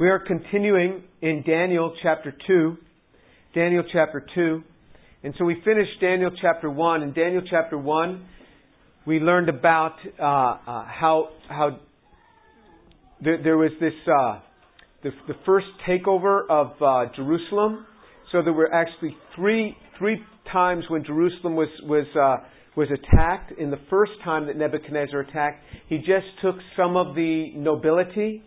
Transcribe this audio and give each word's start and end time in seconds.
We 0.00 0.10
are 0.10 0.20
continuing 0.20 1.02
in 1.22 1.42
Daniel 1.44 1.92
chapter 2.04 2.32
2. 2.46 2.76
Daniel 3.52 3.82
chapter 3.92 4.24
2. 4.32 4.62
And 5.24 5.34
so 5.36 5.44
we 5.44 5.56
finished 5.64 6.00
Daniel 6.00 6.30
chapter 6.40 6.70
1. 6.70 7.02
In 7.02 7.12
Daniel 7.12 7.42
chapter 7.50 7.76
1, 7.76 8.24
we 9.08 9.18
learned 9.18 9.48
about 9.48 9.96
uh, 10.16 10.22
uh, 10.22 10.84
how, 10.86 11.30
how 11.48 11.80
there, 13.24 13.42
there 13.42 13.56
was 13.56 13.72
this, 13.80 13.92
uh, 14.06 14.38
the, 15.02 15.10
the, 15.26 15.34
first 15.44 15.66
takeover 15.88 16.42
of 16.48 16.80
uh, 16.80 17.12
Jerusalem. 17.16 17.84
So 18.30 18.40
there 18.40 18.52
were 18.52 18.72
actually 18.72 19.16
three, 19.34 19.76
three 19.98 20.22
times 20.52 20.84
when 20.88 21.04
Jerusalem 21.04 21.56
was, 21.56 21.70
was, 21.82 22.06
uh, 22.14 22.46
was 22.76 22.86
attacked. 22.92 23.50
In 23.58 23.72
the 23.72 23.80
first 23.90 24.12
time 24.22 24.46
that 24.46 24.56
Nebuchadnezzar 24.56 25.18
attacked, 25.18 25.64
he 25.88 25.98
just 25.98 26.26
took 26.40 26.54
some 26.76 26.96
of 26.96 27.16
the 27.16 27.50
nobility 27.56 28.44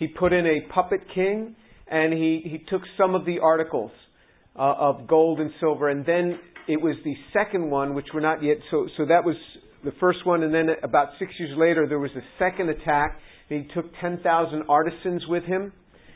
he 0.00 0.08
put 0.08 0.32
in 0.32 0.46
a 0.46 0.72
puppet 0.72 1.02
king, 1.14 1.54
and 1.86 2.12
he, 2.12 2.40
he 2.42 2.58
took 2.70 2.80
some 2.98 3.14
of 3.14 3.26
the 3.26 3.38
articles 3.38 3.92
uh, 4.56 4.62
of 4.62 5.06
gold 5.06 5.40
and 5.40 5.50
silver, 5.60 5.90
and 5.90 6.06
then 6.06 6.40
it 6.66 6.80
was 6.80 6.96
the 7.04 7.14
second 7.34 7.70
one, 7.70 7.94
which 7.94 8.06
were 8.14 8.20
not 8.20 8.42
yet. 8.42 8.56
So, 8.70 8.88
so 8.96 9.04
that 9.04 9.24
was 9.24 9.36
the 9.84 9.92
first 10.00 10.24
one, 10.24 10.42
and 10.42 10.54
then 10.54 10.68
about 10.82 11.10
six 11.18 11.32
years 11.38 11.56
later, 11.56 11.86
there 11.86 11.98
was 11.98 12.10
a 12.16 12.22
second 12.38 12.70
attack. 12.70 13.18
He 13.50 13.68
took 13.74 13.86
10,000 14.00 14.62
artisans 14.70 15.22
with 15.28 15.44
him, 15.44 15.70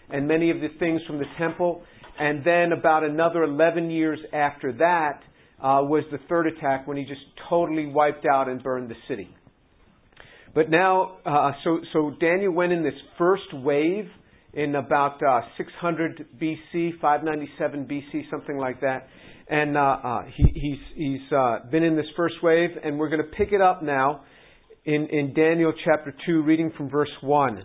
and 0.09 0.27
many 0.27 0.51
of 0.51 0.61
the 0.61 0.69
things 0.78 1.03
from 1.06 1.19
the 1.19 1.27
temple. 1.37 1.83
And 2.19 2.42
then 2.42 2.73
about 2.73 3.05
another 3.05 3.42
11 3.42 3.91
years 3.91 4.19
after 4.33 4.73
that 4.73 5.20
uh, 5.61 5.83
was 5.83 6.05
the 6.11 6.19
third 6.28 6.47
attack 6.47 6.87
when 6.87 6.97
he 6.97 7.05
just 7.05 7.20
totally 7.51 7.87
wiped 7.87 8.25
out 8.25 8.48
and 8.48 8.62
burned 8.62 8.89
the 8.89 8.97
city. 9.09 9.28
But 10.54 10.70
now, 10.70 11.16
uh, 11.26 11.52
so, 11.64 11.80
so 11.92 12.12
Daniel 12.20 12.52
went 12.52 12.72
in 12.72 12.84
this 12.84 12.94
first 13.18 13.52
wave 13.52 14.06
in 14.52 14.77
about 14.77 15.20
uh, 15.22 15.40
600 15.56 16.27
BC, 16.40 17.00
597 17.00 17.86
BC, 17.86 18.30
something 18.30 18.56
like 18.56 18.80
that. 18.80 19.08
And 19.48 19.77
uh, 19.77 19.80
uh, 19.80 20.22
he, 20.36 20.44
he's, 20.55 20.78
he's 20.94 21.33
uh, 21.33 21.58
been 21.70 21.83
in 21.83 21.96
this 21.96 22.06
first 22.16 22.36
wave, 22.42 22.70
and 22.83 22.98
we're 22.98 23.08
going 23.08 23.22
to 23.22 23.36
pick 23.36 23.52
it 23.52 23.61
up 23.61 23.83
now 23.83 24.22
in, 24.84 25.08
in 25.11 25.34
Daniel 25.34 25.72
chapter 25.84 26.14
2, 26.24 26.42
reading 26.42 26.72
from 26.77 26.89
verse 26.89 27.11
1. 27.20 27.64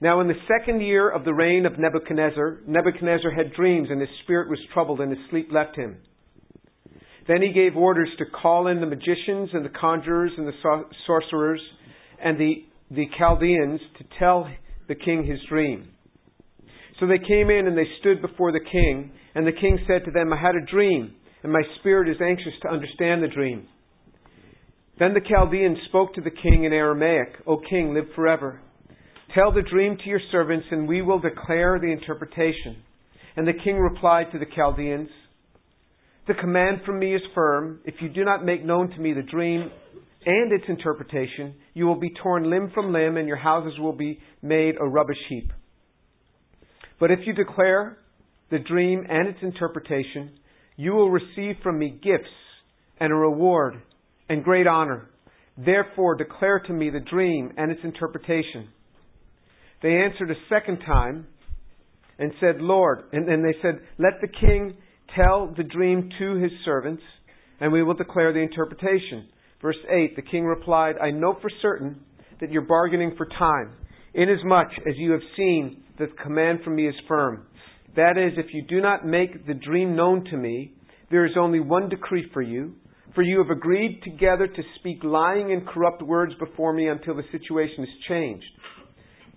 Now, 0.00 0.20
in 0.20 0.26
the 0.26 0.34
second 0.48 0.80
year 0.80 1.10
of 1.10 1.24
the 1.24 1.34
reign 1.34 1.66
of 1.66 1.78
Nebuchadnezzar, 1.78 2.60
Nebuchadnezzar 2.66 3.30
had 3.30 3.52
dreams, 3.52 3.88
and 3.90 4.00
his 4.00 4.10
spirit 4.24 4.48
was 4.48 4.58
troubled, 4.72 5.00
and 5.00 5.10
his 5.10 5.20
sleep 5.30 5.50
left 5.52 5.76
him. 5.76 5.98
Then 7.28 7.42
he 7.42 7.52
gave 7.52 7.76
orders 7.76 8.08
to 8.18 8.24
call 8.24 8.66
in 8.66 8.80
the 8.80 8.86
magicians 8.86 9.50
and 9.52 9.64
the 9.64 9.68
conjurers 9.68 10.32
and 10.36 10.48
the 10.48 10.84
sorcerers 11.06 11.60
and 12.22 12.38
the, 12.38 12.64
the 12.90 13.06
Chaldeans 13.18 13.80
to 13.98 14.04
tell 14.18 14.48
the 14.88 14.94
king 14.94 15.26
his 15.26 15.38
dream. 15.48 15.88
So 17.00 17.06
they 17.06 17.18
came 17.18 17.50
in 17.50 17.66
and 17.66 17.76
they 17.76 17.88
stood 18.00 18.22
before 18.22 18.52
the 18.52 18.60
king, 18.60 19.12
and 19.34 19.46
the 19.46 19.52
king 19.52 19.78
said 19.86 20.04
to 20.04 20.10
them, 20.10 20.32
I 20.32 20.40
had 20.40 20.54
a 20.54 20.70
dream, 20.70 21.14
and 21.42 21.52
my 21.52 21.62
spirit 21.80 22.08
is 22.08 22.20
anxious 22.22 22.52
to 22.62 22.68
understand 22.68 23.22
the 23.22 23.28
dream. 23.28 23.66
Then 24.98 25.14
the 25.14 25.28
Chaldeans 25.28 25.78
spoke 25.88 26.14
to 26.14 26.20
the 26.20 26.30
king 26.30 26.64
in 26.64 26.72
Aramaic, 26.72 27.42
O 27.46 27.58
king, 27.68 27.94
live 27.94 28.04
forever. 28.14 28.60
Tell 29.34 29.50
the 29.50 29.62
dream 29.62 29.96
to 29.96 30.08
your 30.08 30.20
servants, 30.30 30.66
and 30.70 30.86
we 30.86 31.02
will 31.02 31.18
declare 31.18 31.78
the 31.80 31.90
interpretation. 31.90 32.82
And 33.34 33.48
the 33.48 33.54
king 33.64 33.78
replied 33.78 34.26
to 34.32 34.38
the 34.38 34.46
Chaldeans, 34.54 35.08
The 36.28 36.34
command 36.34 36.82
from 36.84 36.98
me 36.98 37.14
is 37.14 37.22
firm. 37.34 37.80
If 37.84 37.94
you 38.00 38.10
do 38.10 38.24
not 38.24 38.44
make 38.44 38.64
known 38.64 38.90
to 38.90 39.00
me 39.00 39.14
the 39.14 39.22
dream 39.22 39.70
and 40.24 40.52
its 40.52 40.64
interpretation, 40.68 41.54
you 41.74 41.86
will 41.86 41.98
be 41.98 42.12
torn 42.22 42.48
limb 42.48 42.70
from 42.74 42.92
limb, 42.92 43.16
and 43.16 43.28
your 43.28 43.36
houses 43.36 43.78
will 43.78 43.92
be 43.92 44.20
made 44.42 44.74
a 44.80 44.86
rubbish 44.86 45.18
heap. 45.28 45.52
But 47.00 47.10
if 47.10 47.20
you 47.26 47.32
declare 47.32 47.98
the 48.50 48.58
dream 48.58 49.04
and 49.08 49.28
its 49.28 49.38
interpretation, 49.42 50.38
you 50.76 50.92
will 50.92 51.10
receive 51.10 51.56
from 51.62 51.78
me 51.78 51.98
gifts 52.02 52.30
and 53.00 53.12
a 53.12 53.16
reward 53.16 53.82
and 54.28 54.44
great 54.44 54.66
honor. 54.66 55.10
Therefore, 55.56 56.14
declare 56.14 56.60
to 56.60 56.72
me 56.72 56.90
the 56.90 57.00
dream 57.00 57.52
and 57.56 57.70
its 57.70 57.80
interpretation. 57.82 58.68
They 59.82 59.96
answered 59.96 60.30
a 60.30 60.48
second 60.48 60.78
time 60.80 61.26
and 62.18 62.32
said, 62.40 62.60
Lord, 62.60 63.04
and 63.12 63.26
then 63.28 63.42
they 63.42 63.54
said, 63.60 63.80
Let 63.98 64.20
the 64.20 64.28
king 64.28 64.76
tell 65.16 65.52
the 65.56 65.64
dream 65.64 66.08
to 66.18 66.34
his 66.36 66.52
servants, 66.64 67.02
and 67.60 67.72
we 67.72 67.82
will 67.82 67.94
declare 67.94 68.32
the 68.32 68.38
interpretation. 68.38 69.28
Verse 69.62 69.76
8 69.88 70.16
The 70.16 70.22
king 70.22 70.44
replied, 70.44 70.96
I 71.02 71.10
know 71.10 71.38
for 71.40 71.50
certain 71.62 72.00
that 72.40 72.50
you're 72.50 72.62
bargaining 72.62 73.14
for 73.16 73.26
time, 73.38 73.72
inasmuch 74.12 74.68
as 74.86 74.94
you 74.96 75.12
have 75.12 75.20
seen 75.36 75.84
that 75.98 76.10
the 76.10 76.22
command 76.22 76.60
from 76.64 76.76
me 76.76 76.88
is 76.88 76.94
firm. 77.08 77.46
That 77.94 78.18
is, 78.18 78.32
if 78.36 78.52
you 78.52 78.64
do 78.68 78.80
not 78.80 79.06
make 79.06 79.46
the 79.46 79.54
dream 79.54 79.94
known 79.94 80.24
to 80.26 80.36
me, 80.36 80.72
there 81.10 81.26
is 81.26 81.32
only 81.38 81.60
one 81.60 81.88
decree 81.88 82.28
for 82.32 82.42
you. 82.42 82.74
For 83.14 83.22
you 83.22 83.38
have 83.38 83.50
agreed 83.54 84.00
together 84.02 84.46
to 84.46 84.62
speak 84.78 85.04
lying 85.04 85.52
and 85.52 85.66
corrupt 85.66 86.02
words 86.02 86.32
before 86.38 86.72
me 86.72 86.88
until 86.88 87.14
the 87.14 87.24
situation 87.30 87.84
is 87.84 87.90
changed. 88.08 88.46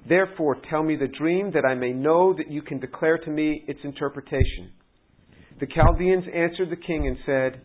Therefore, 0.08 0.58
tell 0.69 0.81
me 0.81 0.96
the 0.96 1.09
dream 1.19 1.52
that 1.53 1.66
I 1.66 1.75
may 1.75 1.91
know 1.91 2.34
that 2.38 2.50
you 2.50 2.62
can 2.62 2.80
declare 2.80 3.18
to 3.18 3.30
me 3.30 3.66
its 3.68 3.80
interpretation. 3.84 4.72
The 5.59 5.68
Chaldeans 5.68 6.24
answered 6.34 6.69
the 6.69 6.85
king 6.88 7.08
and 7.08 7.18
said, 7.25 7.62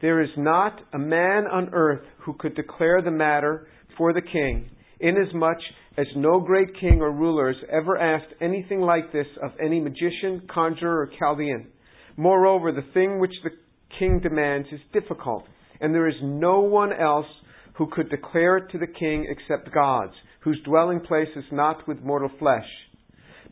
there 0.00 0.22
is 0.22 0.30
not 0.36 0.80
a 0.92 0.98
man 0.98 1.46
on 1.46 1.70
earth 1.72 2.04
who 2.18 2.34
could 2.34 2.54
declare 2.54 3.00
the 3.02 3.10
matter 3.10 3.66
for 3.96 4.12
the 4.12 4.20
king, 4.20 4.68
inasmuch 5.00 5.58
as 5.96 6.06
no 6.16 6.38
great 6.40 6.68
king 6.78 7.00
or 7.00 7.10
ruler 7.10 7.52
has 7.52 7.62
ever 7.70 7.96
asked 7.96 8.34
anything 8.40 8.80
like 8.80 9.12
this 9.12 9.26
of 9.42 9.52
any 9.64 9.80
magician, 9.80 10.42
conjurer, 10.52 11.00
or 11.00 11.10
Chaldean. 11.18 11.68
Moreover, 12.16 12.72
the 12.72 12.92
thing 12.92 13.18
which 13.18 13.32
the 13.42 13.50
king 13.98 14.20
demands 14.20 14.68
is 14.72 14.80
difficult, 14.92 15.44
and 15.80 15.94
there 15.94 16.08
is 16.08 16.16
no 16.22 16.60
one 16.60 16.92
else 16.92 17.26
who 17.74 17.88
could 17.90 18.10
declare 18.10 18.58
it 18.58 18.70
to 18.72 18.78
the 18.78 18.86
king 18.86 19.26
except 19.28 19.72
God's, 19.72 20.12
whose 20.40 20.60
dwelling 20.64 21.00
place 21.00 21.28
is 21.36 21.44
not 21.52 21.86
with 21.88 22.00
mortal 22.00 22.30
flesh. 22.38 22.66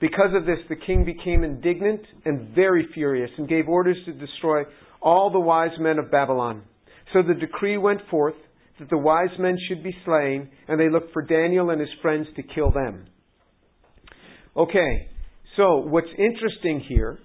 Because 0.01 0.35
of 0.35 0.45
this, 0.45 0.59
the 0.69 0.77
king 0.77 1.05
became 1.05 1.45
indignant 1.45 2.01
and 2.25 2.55
very 2.55 2.87
furious, 2.93 3.31
and 3.39 3.49
gave 3.49 3.69
orders 3.69 3.97
to 4.05 4.13
destroy 4.13 4.63
all 5.05 5.31
the 5.31 5.39
wise 5.39 5.79
men 5.79 5.99
of 5.99 6.11
Babylon. 6.11 6.63
So 7.13 7.23
the 7.23 7.35
decree 7.35 7.79
went 7.79 8.01
forth 8.11 8.35
that 8.81 8.91
the 8.91 8.99
wise 8.99 9.39
men 9.39 9.57
should 9.69 9.85
be 9.85 9.95
slain, 10.05 10.49
and 10.67 10.81
they 10.81 10.91
looked 10.91 11.13
for 11.13 11.23
Daniel 11.23 11.71
and 11.71 11.81
his 11.81 11.91
friends 12.03 12.27
to 12.37 12.43
kill 12.43 12.73
them. 12.73 13.07
Okay, 14.57 15.09
so 15.57 15.77
what's 15.77 16.09
interesting 16.19 16.81
here 16.89 17.19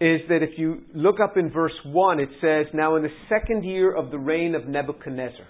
is 0.00 0.20
that 0.28 0.42
if 0.42 0.58
you 0.58 0.82
look 0.94 1.20
up 1.22 1.36
in 1.36 1.50
verse 1.50 1.72
1, 1.84 2.20
it 2.20 2.28
says, 2.40 2.66
Now 2.74 2.96
in 2.96 3.02
the 3.02 3.08
second 3.28 3.64
year 3.64 3.94
of 3.94 4.10
the 4.10 4.18
reign 4.18 4.54
of 4.54 4.66
Nebuchadnezzar. 4.66 5.46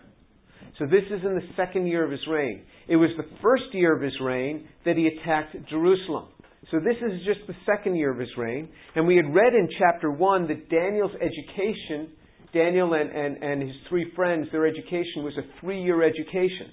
So 0.79 0.85
this 0.85 1.05
is 1.07 1.25
in 1.25 1.35
the 1.35 1.49
second 1.57 1.87
year 1.87 2.05
of 2.05 2.11
his 2.11 2.21
reign. 2.31 2.63
It 2.87 2.97
was 2.97 3.11
the 3.17 3.27
first 3.43 3.65
year 3.73 3.97
of 3.97 4.03
his 4.03 4.13
reign 4.21 4.69
that 4.85 4.97
he 4.97 5.07
attacked 5.09 5.57
Jerusalem. 5.71 6.29
So 6.71 6.79
this 6.81 6.97
is 6.97 7.21
just 7.25 7.47
the 7.47 7.55
second 7.65 7.97
year 7.97 8.11
of 8.11 8.19
his 8.19 8.31
reign. 8.37 8.69
And 8.95 9.07
we 9.07 9.17
had 9.17 9.33
read 9.33 9.55
in 9.55 9.69
chapter 9.79 10.11
1 10.11 10.49
that 10.49 10.69
Daniel's 10.69 11.13
education, 11.15 12.13
Daniel 12.53 12.95
and, 12.95 13.11
and, 13.11 13.43
and 13.43 13.63
his 13.63 13.77
three 13.89 14.11
friends, 14.17 14.49
their 14.51 14.67
education 14.67 15.23
was 15.23 15.35
a 15.39 15.61
three 15.61 15.83
year 15.83 16.03
education. 16.03 16.73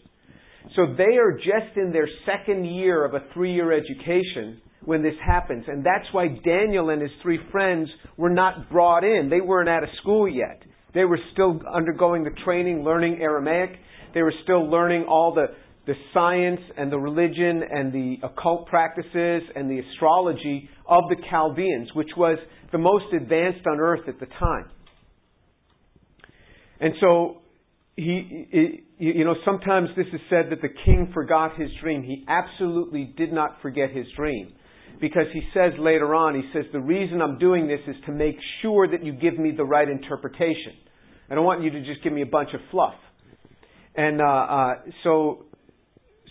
So 0.75 0.95
they 0.97 1.17
are 1.17 1.33
just 1.33 1.77
in 1.77 1.91
their 1.91 2.07
second 2.25 2.65
year 2.65 3.05
of 3.05 3.13
a 3.13 3.19
three 3.33 3.53
year 3.53 3.71
education 3.71 4.61
when 4.85 5.03
this 5.03 5.15
happens. 5.25 5.65
And 5.67 5.85
that's 5.85 6.07
why 6.11 6.27
Daniel 6.43 6.89
and 6.89 7.01
his 7.01 7.11
three 7.21 7.39
friends 7.51 7.89
were 8.17 8.29
not 8.29 8.69
brought 8.69 9.03
in. 9.03 9.29
They 9.29 9.41
weren't 9.41 9.69
out 9.69 9.83
of 9.83 9.89
school 10.01 10.27
yet. 10.27 10.63
They 10.93 11.05
were 11.05 11.19
still 11.33 11.59
undergoing 11.71 12.23
the 12.23 12.31
training, 12.43 12.83
learning 12.83 13.19
Aramaic. 13.21 13.71
They 14.13 14.21
were 14.21 14.33
still 14.43 14.69
learning 14.69 15.05
all 15.09 15.33
the 15.33 15.47
the 15.85 15.93
science 16.13 16.61
and 16.77 16.91
the 16.91 16.97
religion 16.97 17.61
and 17.69 17.91
the 17.91 18.15
occult 18.23 18.67
practices 18.67 19.41
and 19.55 19.69
the 19.69 19.79
astrology 19.79 20.69
of 20.87 21.03
the 21.09 21.17
Chaldeans, 21.29 21.89
which 21.93 22.09
was 22.15 22.37
the 22.71 22.77
most 22.77 23.05
advanced 23.13 23.67
on 23.67 23.79
earth 23.79 24.07
at 24.07 24.19
the 24.19 24.25
time. 24.25 24.69
And 26.79 26.93
so, 27.01 27.41
he, 27.95 28.83
you 28.97 29.25
know, 29.25 29.35
sometimes 29.45 29.89
this 29.95 30.07
is 30.13 30.21
said 30.29 30.45
that 30.51 30.61
the 30.61 30.73
king 30.85 31.11
forgot 31.13 31.59
his 31.59 31.69
dream. 31.81 32.03
He 32.03 32.25
absolutely 32.27 33.13
did 33.17 33.31
not 33.31 33.61
forget 33.61 33.91
his 33.91 34.05
dream. 34.15 34.53
Because 35.01 35.25
he 35.33 35.41
says 35.53 35.73
later 35.79 36.15
on, 36.15 36.35
he 36.35 36.43
says, 36.53 36.65
the 36.71 36.79
reason 36.79 37.21
I'm 37.21 37.37
doing 37.37 37.67
this 37.67 37.79
is 37.87 37.95
to 38.05 38.11
make 38.11 38.35
sure 38.61 38.87
that 38.87 39.03
you 39.03 39.11
give 39.11 39.37
me 39.37 39.51
the 39.55 39.63
right 39.65 39.87
interpretation. 39.87 40.73
I 41.29 41.35
don't 41.35 41.45
want 41.45 41.63
you 41.63 41.71
to 41.71 41.79
just 41.83 42.03
give 42.03 42.13
me 42.13 42.21
a 42.21 42.27
bunch 42.27 42.49
of 42.53 42.61
fluff. 42.71 42.93
And 43.95 44.21
uh, 44.21 44.25
uh, 44.25 44.73
so 45.03 45.45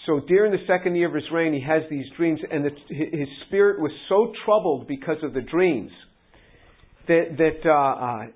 so 0.06 0.20
during 0.26 0.52
the 0.52 0.64
second 0.66 0.96
year 0.96 1.08
of 1.08 1.14
his 1.14 1.24
reign, 1.32 1.52
he 1.52 1.60
has 1.60 1.82
these 1.88 2.06
dreams, 2.16 2.40
and 2.50 2.64
the, 2.64 2.70
his 2.88 3.28
spirit 3.46 3.80
was 3.80 3.92
so 4.08 4.32
troubled 4.44 4.88
because 4.88 5.18
of 5.22 5.32
the 5.32 5.42
dreams 5.42 5.90
that 7.06 7.36
that 7.38 7.68
uh, 7.68 7.72
uh, 7.72 8.26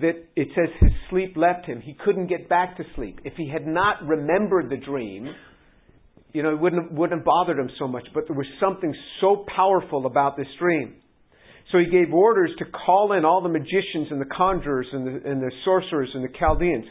that 0.00 0.24
it 0.34 0.48
says 0.54 0.68
his 0.80 0.90
sleep 1.10 1.36
left 1.36 1.66
him. 1.66 1.80
He 1.80 1.94
couldn't 1.94 2.26
get 2.26 2.48
back 2.48 2.76
to 2.78 2.84
sleep. 2.96 3.20
If 3.24 3.34
he 3.36 3.48
had 3.48 3.66
not 3.66 4.02
remembered 4.06 4.70
the 4.70 4.76
dream, 4.76 5.28
you 6.32 6.42
know, 6.42 6.50
it 6.50 6.60
wouldn't, 6.60 6.92
wouldn't 6.92 7.20
have 7.20 7.24
bothered 7.24 7.58
him 7.58 7.70
so 7.78 7.86
much, 7.86 8.06
but 8.12 8.24
there 8.26 8.36
was 8.36 8.46
something 8.58 8.92
so 9.20 9.44
powerful 9.54 10.06
about 10.06 10.36
this 10.36 10.48
dream. 10.58 10.96
So 11.70 11.78
he 11.78 11.86
gave 11.86 12.12
orders 12.12 12.50
to 12.58 12.64
call 12.64 13.12
in 13.12 13.24
all 13.24 13.40
the 13.40 13.48
magicians 13.48 14.08
and 14.10 14.20
the 14.20 14.26
conjurers 14.26 14.86
and 14.92 15.06
the, 15.06 15.30
and 15.30 15.40
the 15.40 15.50
sorcerers 15.64 16.10
and 16.12 16.24
the 16.24 16.38
Chaldeans. 16.38 16.84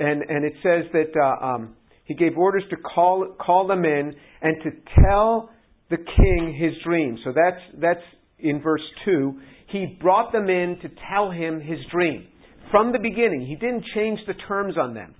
And, 0.00 0.22
and 0.28 0.44
it 0.44 0.54
says 0.62 0.90
that 0.92 1.12
uh, 1.16 1.46
um, 1.46 1.76
he 2.06 2.14
gave 2.14 2.36
orders 2.36 2.64
to 2.70 2.76
call, 2.76 3.36
call 3.38 3.66
them 3.66 3.84
in 3.84 4.14
and 4.42 4.56
to 4.62 4.70
tell 5.02 5.50
the 5.90 5.96
king 5.96 6.56
his 6.58 6.72
dream. 6.84 7.18
So 7.24 7.32
that's, 7.34 7.62
that's 7.80 8.04
in 8.38 8.60
verse 8.62 8.82
2. 9.04 9.38
He 9.68 9.98
brought 10.00 10.32
them 10.32 10.48
in 10.48 10.78
to 10.82 10.88
tell 11.10 11.30
him 11.30 11.60
his 11.60 11.78
dream. 11.92 12.26
From 12.70 12.92
the 12.92 12.98
beginning, 12.98 13.46
he 13.46 13.54
didn't 13.54 13.84
change 13.94 14.20
the 14.26 14.34
terms 14.48 14.76
on 14.80 14.94
them. 14.94 15.14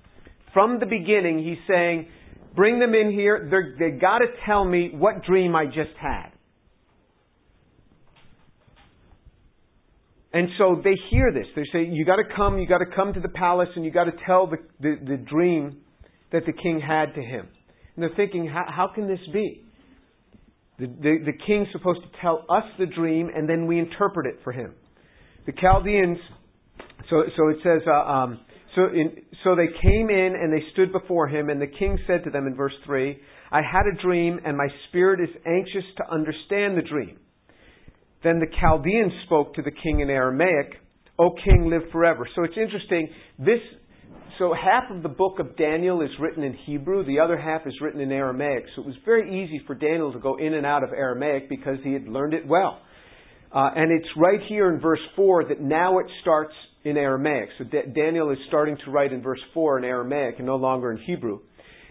From 0.53 0.79
the 0.79 0.85
beginning, 0.85 1.43
he's 1.43 1.57
saying, 1.67 2.07
bring 2.55 2.79
them 2.79 2.93
in 2.93 3.11
here. 3.11 3.47
They're, 3.49 3.75
they 3.77 3.97
got 3.97 4.19
to 4.19 4.27
tell 4.45 4.65
me 4.65 4.91
what 4.93 5.23
dream 5.23 5.55
I 5.55 5.65
just 5.65 5.95
had. 6.01 6.31
And 10.33 10.49
so 10.57 10.81
they 10.83 10.95
hear 11.09 11.31
this. 11.33 11.47
They 11.55 11.63
say, 11.71 11.85
you 11.89 12.05
got 12.05 12.17
to 12.17 12.35
come, 12.35 12.59
you 12.59 12.67
got 12.67 12.79
to 12.79 12.95
come 12.95 13.13
to 13.13 13.19
the 13.19 13.29
palace 13.29 13.69
and 13.75 13.85
you 13.85 13.91
got 13.91 14.05
to 14.05 14.13
tell 14.25 14.47
the, 14.47 14.57
the, 14.79 14.95
the, 15.07 15.17
dream 15.17 15.77
that 16.31 16.45
the 16.45 16.53
king 16.53 16.79
had 16.79 17.13
to 17.15 17.21
him. 17.21 17.47
And 17.95 18.03
they're 18.03 18.15
thinking, 18.15 18.47
how, 18.47 18.65
how 18.67 18.87
can 18.93 19.07
this 19.07 19.19
be? 19.33 19.63
The, 20.79 20.87
the, 20.87 21.17
the 21.25 21.33
king's 21.45 21.67
supposed 21.71 22.01
to 22.01 22.09
tell 22.21 22.45
us 22.49 22.63
the 22.77 22.85
dream 22.85 23.29
and 23.35 23.49
then 23.49 23.65
we 23.65 23.79
interpret 23.79 24.27
it 24.27 24.39
for 24.43 24.51
him. 24.51 24.75
The 25.45 25.53
Chaldeans, 25.53 26.17
so, 27.09 27.23
so 27.35 27.47
it 27.49 27.57
says, 27.63 27.81
uh, 27.87 27.91
um, 27.91 28.39
so, 28.75 28.83
in, 28.83 29.23
so 29.43 29.55
they 29.55 29.67
came 29.81 30.09
in 30.09 30.35
and 30.39 30.53
they 30.53 30.63
stood 30.73 30.91
before 30.91 31.27
him, 31.27 31.49
and 31.49 31.59
the 31.59 31.67
king 31.67 31.97
said 32.05 32.23
to 32.25 32.29
them 32.29 32.45
in 32.45 32.53
verse 32.53 32.75
3, 32.85 33.17
I 33.51 33.61
had 33.61 33.87
a 33.87 34.01
dream, 34.01 34.39
and 34.45 34.55
my 34.55 34.67
spirit 34.87 35.19
is 35.19 35.35
anxious 35.47 35.85
to 35.97 36.13
understand 36.13 36.77
the 36.77 36.83
dream. 36.87 37.17
Then 38.23 38.39
the 38.39 38.55
Chaldeans 38.59 39.13
spoke 39.25 39.55
to 39.55 39.61
the 39.61 39.71
king 39.71 40.01
in 40.01 40.09
Aramaic, 40.09 40.73
O 41.17 41.31
king, 41.43 41.69
live 41.69 41.89
forever. 41.91 42.27
So 42.35 42.43
it's 42.43 42.57
interesting. 42.57 43.09
This, 43.39 43.59
so 44.37 44.53
half 44.53 44.91
of 44.91 45.03
the 45.03 45.09
book 45.09 45.39
of 45.39 45.57
Daniel 45.57 46.01
is 46.01 46.09
written 46.19 46.43
in 46.43 46.53
Hebrew, 46.53 47.05
the 47.05 47.19
other 47.19 47.37
half 47.37 47.61
is 47.65 47.73
written 47.81 48.01
in 48.01 48.11
Aramaic. 48.11 48.65
So 48.75 48.81
it 48.81 48.87
was 48.87 48.95
very 49.05 49.43
easy 49.43 49.61
for 49.65 49.75
Daniel 49.75 50.13
to 50.13 50.19
go 50.19 50.37
in 50.37 50.53
and 50.53 50.65
out 50.65 50.83
of 50.83 50.91
Aramaic 50.91 51.49
because 51.49 51.77
he 51.83 51.93
had 51.93 52.07
learned 52.07 52.33
it 52.33 52.47
well. 52.47 52.79
Uh, 53.51 53.69
and 53.75 53.91
it's 53.91 54.09
right 54.17 54.39
here 54.47 54.73
in 54.73 54.79
verse 54.79 54.99
4 55.15 55.45
that 55.45 55.61
now 55.61 55.99
it 55.99 56.05
starts 56.21 56.53
in 56.83 56.97
Aramaic. 56.97 57.49
So 57.57 57.63
D- 57.63 57.91
Daniel 57.95 58.29
is 58.31 58.37
starting 58.47 58.77
to 58.85 58.91
write 58.91 59.13
in 59.13 59.21
verse 59.21 59.39
4 59.53 59.79
in 59.79 59.85
Aramaic 59.85 60.35
and 60.37 60.45
no 60.45 60.57
longer 60.57 60.91
in 60.91 60.97
Hebrew. 60.99 61.39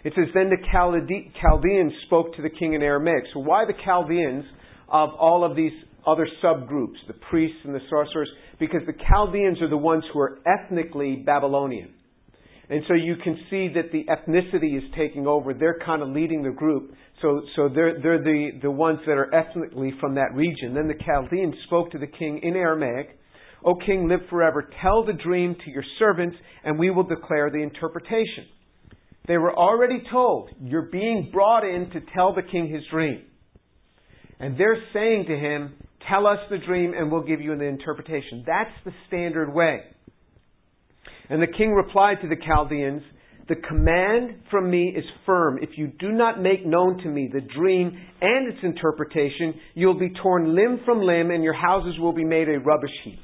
It 0.05 0.13
says, 0.15 0.27
Then 0.35 0.51
the 0.51 0.59
Chalde- 0.71 1.33
Chaldeans 1.41 1.93
spoke 2.07 2.37
to 2.37 2.43
the 2.43 2.51
king 2.51 2.75
in 2.75 2.83
Aramaic. 2.83 3.25
So 3.35 3.41
why 3.41 3.65
the 3.65 3.75
Chaldeans 3.85 4.45
of 4.89 5.11
all 5.19 5.45
of 5.45 5.57
these 5.57 5.73
other 6.07 6.29
subgroups, 6.45 6.97
the 7.09 7.15
priests 7.29 7.59
and 7.65 7.75
the 7.75 7.81
sorcerers, 7.91 8.31
because 8.61 8.83
the 8.87 8.95
Chaldeans 9.09 9.61
are 9.61 9.69
the 9.69 9.77
ones 9.77 10.05
who 10.13 10.21
are 10.21 10.39
ethnically 10.47 11.25
Babylonian. 11.27 11.96
And 12.69 12.83
so 12.89 12.95
you 12.95 13.15
can 13.23 13.37
see 13.49 13.69
that 13.75 13.93
the 13.93 14.05
ethnicity 14.05 14.77
is 14.77 14.83
taking 14.97 15.27
over. 15.27 15.55
They're 15.55 15.79
kind 15.85 16.03
of 16.03 16.09
leading 16.09 16.43
the 16.43 16.51
group. 16.51 16.93
So, 17.23 17.43
so 17.55 17.69
they're, 17.73 18.01
they're 18.03 18.23
the, 18.23 18.59
the 18.63 18.71
ones 18.71 18.99
that 19.07 19.13
are 19.13 19.33
ethnically 19.33 19.93
from 20.01 20.17
that 20.17 20.35
region. 20.35 20.75
Then 20.75 20.89
the 20.89 21.03
Chaldeans 21.05 21.55
spoke 21.67 21.93
to 21.93 21.99
the 21.99 22.09
king 22.09 22.41
in 22.43 22.57
Aramaic, 22.57 23.19
O 23.65 23.75
king, 23.75 24.09
live 24.09 24.21
forever. 24.29 24.69
Tell 24.83 25.05
the 25.05 25.13
dream 25.13 25.55
to 25.65 25.71
your 25.71 25.85
servants, 25.99 26.37
and 26.65 26.79
we 26.79 26.91
will 26.91 27.05
declare 27.05 27.51
the 27.51 27.63
interpretation. 27.63 28.47
They 29.29 29.39
were 29.39 29.57
already 29.57 30.03
told, 30.11 30.51
You're 30.61 30.91
being 30.91 31.31
brought 31.33 31.65
in 31.65 31.91
to 31.91 32.01
tell 32.15 32.35
the 32.35 32.43
king 32.43 32.73
his 32.73 32.83
dream. 32.91 33.23
And 34.39 34.59
they're 34.59 34.83
saying 34.93 35.27
to 35.29 35.37
him, 35.37 35.75
Tell 36.09 36.27
us 36.27 36.39
the 36.51 36.59
dream 36.59 36.93
and 36.97 37.11
we'll 37.11 37.25
give 37.25 37.41
you 37.41 37.57
the 37.57 37.65
interpretation. 37.65 38.45
That's 38.47 38.71
the 38.85 38.93
standard 39.09 39.53
way. 39.53 39.81
And 41.29 41.43
the 41.43 41.47
king 41.47 41.73
replied 41.73 42.19
to 42.23 42.29
the 42.29 42.37
Chaldeans, 42.37 43.03
The 43.49 43.57
command 43.57 44.43
from 44.51 44.71
me 44.71 44.95
is 44.97 45.05
firm. 45.25 45.59
If 45.61 45.71
you 45.77 45.89
do 45.99 46.13
not 46.13 46.41
make 46.41 46.65
known 46.65 46.99
to 46.99 47.09
me 47.09 47.29
the 47.33 47.41
dream 47.41 47.97
and 48.21 48.53
its 48.53 48.59
interpretation, 48.63 49.55
you'll 49.75 49.99
be 49.99 50.13
torn 50.23 50.55
limb 50.55 50.81
from 50.85 51.01
limb 51.01 51.31
and 51.31 51.43
your 51.43 51.55
houses 51.55 51.99
will 51.99 52.13
be 52.13 52.25
made 52.25 52.49
a 52.49 52.59
rubbish 52.61 52.91
heap. 53.05 53.21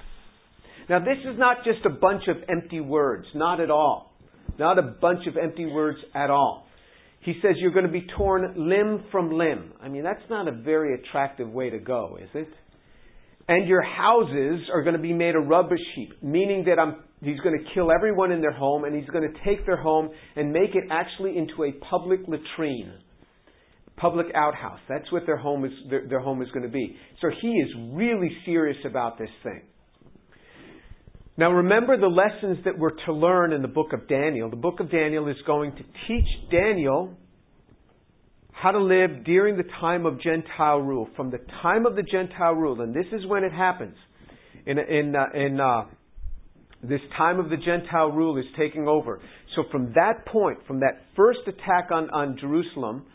Now, 0.89 0.99
this 0.99 1.19
is 1.25 1.39
not 1.39 1.59
just 1.65 1.87
a 1.87 1.91
bunch 1.91 2.25
of 2.29 2.37
empty 2.49 2.81
words. 2.81 3.27
Not 3.35 3.61
at 3.61 3.71
all. 3.71 4.13
Not 4.59 4.79
a 4.79 4.83
bunch 4.83 5.27
of 5.27 5.37
empty 5.37 5.67
words 5.67 5.99
at 6.15 6.31
all. 6.31 6.67
He 7.21 7.35
says 7.41 7.53
you're 7.59 7.73
going 7.73 7.87
to 7.87 7.93
be 7.93 8.07
torn 8.17 8.55
limb 8.57 9.05
from 9.13 9.31
limb. 9.31 9.73
I 9.81 9.89
mean, 9.89 10.03
that's 10.03 10.29
not 10.29 10.49
a 10.49 10.53
very 10.53 10.95
attractive 10.95 11.49
way 11.49 11.71
to 11.71 11.79
go, 11.79 12.19
is 12.21 12.29
it? 12.35 12.49
and 13.49 13.69
your 13.69 13.83
houses 13.83 14.61
are 14.73 14.83
going 14.83 14.97
to 14.97 15.03
be 15.03 15.13
made 15.13 15.35
a 15.35 15.41
rubbish 15.41 15.81
heap, 15.95 16.23
meaning 16.23 16.65
that 16.67 16.79
I'm, 16.79 16.97
he's 17.25 17.41
going 17.41 17.59
to 17.59 17.65
kill 17.75 17.91
everyone 17.93 18.33
in 18.33 18.41
their 18.41 18.53
home 18.53 18.85
and 18.85 18.95
he's 18.95 19.09
going 19.11 19.31
to 19.31 19.39
take 19.45 19.65
their 19.67 19.77
home 19.77 20.11
and 20.37 20.53
make 20.53 20.75
it 20.75 20.85
actually 20.91 21.37
into 21.37 21.65
a 21.65 21.73
public 21.91 22.21
latrine, 22.27 22.93
public 23.97 24.27
outhouse. 24.35 24.81
That's 24.89 25.11
what 25.13 25.25
their 25.27 25.37
home 25.37 25.65
is, 25.65 25.73
their, 25.89 26.09
their 26.09 26.21
home 26.21 26.43
is 26.43 26.49
going 26.51 26.65
to 26.65 26.73
be. 26.73 26.97
So 27.21 27.29
he 27.41 27.49
is 27.49 27.69
really 27.93 28.31
serious 28.45 28.79
about 28.85 29.19
this 29.19 29.31
thing. 29.43 29.63
Now 31.37 31.51
remember 31.51 31.97
the 31.99 32.09
lessons 32.09 32.59
that 32.65 32.79
we're 32.79 32.97
to 33.07 33.13
learn 33.13 33.53
in 33.53 33.63
the 33.63 33.69
book 33.69 33.93
of 33.93 34.07
Daniel. 34.09 34.51
The 34.51 34.57
book 34.57 34.81
of 34.81 34.91
Daniel 34.91 35.29
is 35.29 35.37
going 35.47 35.73
to 35.73 35.83
teach 36.07 36.29
Daniel 36.51 37.15
how 38.51 38.71
to 38.71 38.79
live 38.79 39.25
during 39.25 39.57
the 39.57 39.65
time 39.81 40.07
of 40.07 40.21
Gentile 40.21 40.79
rule, 40.79 41.09
from 41.17 41.31
the 41.31 41.39
time 41.63 41.87
of 41.87 41.97
the 41.97 42.03
Gentile 42.03 42.53
rule, 42.53 42.81
and 42.81 42.95
this 42.95 43.07
is 43.13 43.27
when 43.27 43.45
it 43.45 43.53
happens. 43.53 43.97
In, 44.65 44.79
in, 44.79 45.17
uh, 45.17 45.25
in 45.35 45.59
uh, 45.59 45.85
this 46.83 47.01
time 47.17 47.39
of 47.39 47.49
the 47.49 47.57
Gentile 47.57 48.11
rule 48.11 48.39
is 48.39 48.45
taking 48.59 48.89
over. 48.89 49.21
So 49.55 49.65
from 49.71 49.93
that 49.95 50.27
point, 50.27 50.59
from 50.67 50.81
that 50.81 51.03
first 51.17 51.41
attack 51.47 51.91
on, 51.93 52.11
on 52.11 52.37
Jerusalem, 52.41 53.07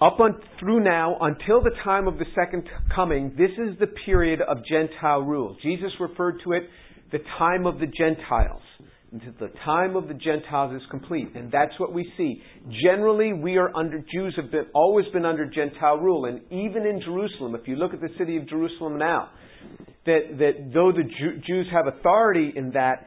up 0.00 0.18
on, 0.20 0.40
through 0.58 0.82
now 0.82 1.16
until 1.20 1.62
the 1.62 1.72
time 1.84 2.08
of 2.08 2.18
the 2.18 2.24
second 2.34 2.68
coming, 2.94 3.34
this 3.36 3.50
is 3.50 3.78
the 3.78 3.86
period 4.06 4.40
of 4.40 4.58
Gentile 4.66 5.20
rule. 5.20 5.56
Jesus 5.62 5.90
referred 6.00 6.40
to 6.44 6.52
it 6.52 6.62
the 7.12 7.18
time 7.38 7.66
of 7.66 7.78
the 7.78 7.86
Gentiles 7.86 8.62
the 9.12 9.50
time 9.64 9.96
of 9.96 10.06
the 10.06 10.14
Gentiles 10.14 10.74
is 10.74 10.82
complete. 10.90 11.34
And 11.34 11.50
that's 11.50 11.72
what 11.78 11.92
we 11.92 12.10
see. 12.16 12.40
Generally, 12.84 13.34
we 13.34 13.56
are 13.56 13.74
under, 13.76 13.98
Jews 13.98 14.34
have 14.36 14.50
been, 14.50 14.66
always 14.72 15.06
been 15.12 15.24
under 15.24 15.46
Gentile 15.46 15.96
rule. 15.96 16.26
And 16.26 16.40
even 16.52 16.86
in 16.86 17.00
Jerusalem, 17.04 17.54
if 17.54 17.66
you 17.66 17.76
look 17.76 17.92
at 17.92 18.00
the 18.00 18.10
city 18.18 18.36
of 18.36 18.48
Jerusalem 18.48 18.98
now, 18.98 19.30
that, 20.06 20.20
that 20.38 20.70
though 20.72 20.92
the 20.92 21.04
Jew, 21.04 21.40
Jews 21.46 21.66
have 21.72 21.86
authority 21.86 22.52
in 22.54 22.70
that, 22.72 23.06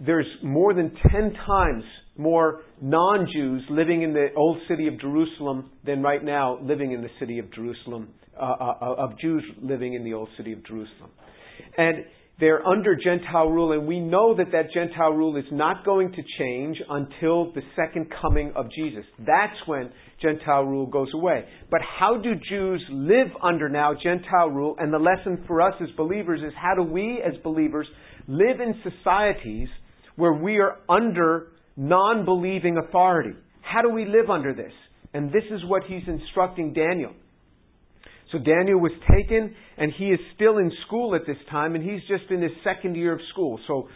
there's 0.00 0.26
more 0.42 0.74
than 0.74 0.92
10 1.10 1.34
times 1.46 1.84
more 2.16 2.62
non 2.80 3.26
Jews 3.32 3.62
living 3.70 4.02
in 4.02 4.12
the 4.12 4.28
old 4.36 4.58
city 4.68 4.86
of 4.86 5.00
Jerusalem 5.00 5.70
than 5.84 6.02
right 6.02 6.22
now 6.22 6.58
living 6.62 6.92
in 6.92 7.00
the 7.00 7.08
city 7.18 7.38
of 7.38 7.52
Jerusalem, 7.52 8.08
uh, 8.38 8.44
uh, 8.44 8.94
of 8.98 9.18
Jews 9.18 9.42
living 9.60 9.94
in 9.94 10.04
the 10.04 10.12
old 10.12 10.28
city 10.36 10.52
of 10.52 10.64
Jerusalem. 10.66 11.10
And 11.76 12.04
they're 12.42 12.66
under 12.66 12.96
Gentile 12.96 13.48
rule, 13.50 13.70
and 13.70 13.86
we 13.86 14.00
know 14.00 14.34
that 14.34 14.50
that 14.50 14.72
Gentile 14.74 15.12
rule 15.12 15.36
is 15.36 15.44
not 15.52 15.84
going 15.84 16.10
to 16.10 16.22
change 16.40 16.76
until 16.90 17.52
the 17.52 17.60
second 17.76 18.12
coming 18.20 18.52
of 18.56 18.66
Jesus. 18.74 19.04
That's 19.20 19.54
when 19.66 19.92
Gentile 20.20 20.64
rule 20.64 20.86
goes 20.86 21.06
away. 21.14 21.44
But 21.70 21.82
how 22.00 22.20
do 22.20 22.32
Jews 22.50 22.84
live 22.90 23.28
under 23.40 23.68
now 23.68 23.92
Gentile 23.94 24.50
rule? 24.50 24.74
And 24.80 24.92
the 24.92 24.98
lesson 24.98 25.44
for 25.46 25.62
us 25.62 25.74
as 25.80 25.88
believers 25.96 26.40
is 26.44 26.52
how 26.60 26.74
do 26.74 26.82
we 26.82 27.22
as 27.24 27.40
believers 27.44 27.86
live 28.26 28.60
in 28.60 28.74
societies 28.82 29.68
where 30.16 30.32
we 30.34 30.58
are 30.58 30.78
under 30.88 31.52
non 31.76 32.24
believing 32.24 32.76
authority? 32.76 33.38
How 33.60 33.82
do 33.82 33.90
we 33.90 34.04
live 34.04 34.30
under 34.30 34.52
this? 34.52 34.72
And 35.14 35.28
this 35.28 35.44
is 35.52 35.60
what 35.66 35.84
he's 35.84 36.08
instructing 36.08 36.72
Daniel. 36.72 37.12
So 38.32 38.38
Daniel 38.38 38.80
was 38.80 38.92
taken, 39.10 39.54
and 39.76 39.92
he 39.98 40.06
is 40.06 40.18
still 40.34 40.58
in 40.58 40.72
school 40.86 41.14
at 41.14 41.26
this 41.26 41.36
time, 41.50 41.74
and 41.74 41.84
he's 41.84 42.00
just 42.08 42.30
in 42.30 42.40
his 42.40 42.52
second 42.64 42.96
year 42.96 43.12
of 43.12 43.20
school. 43.30 43.60
So, 43.66 43.88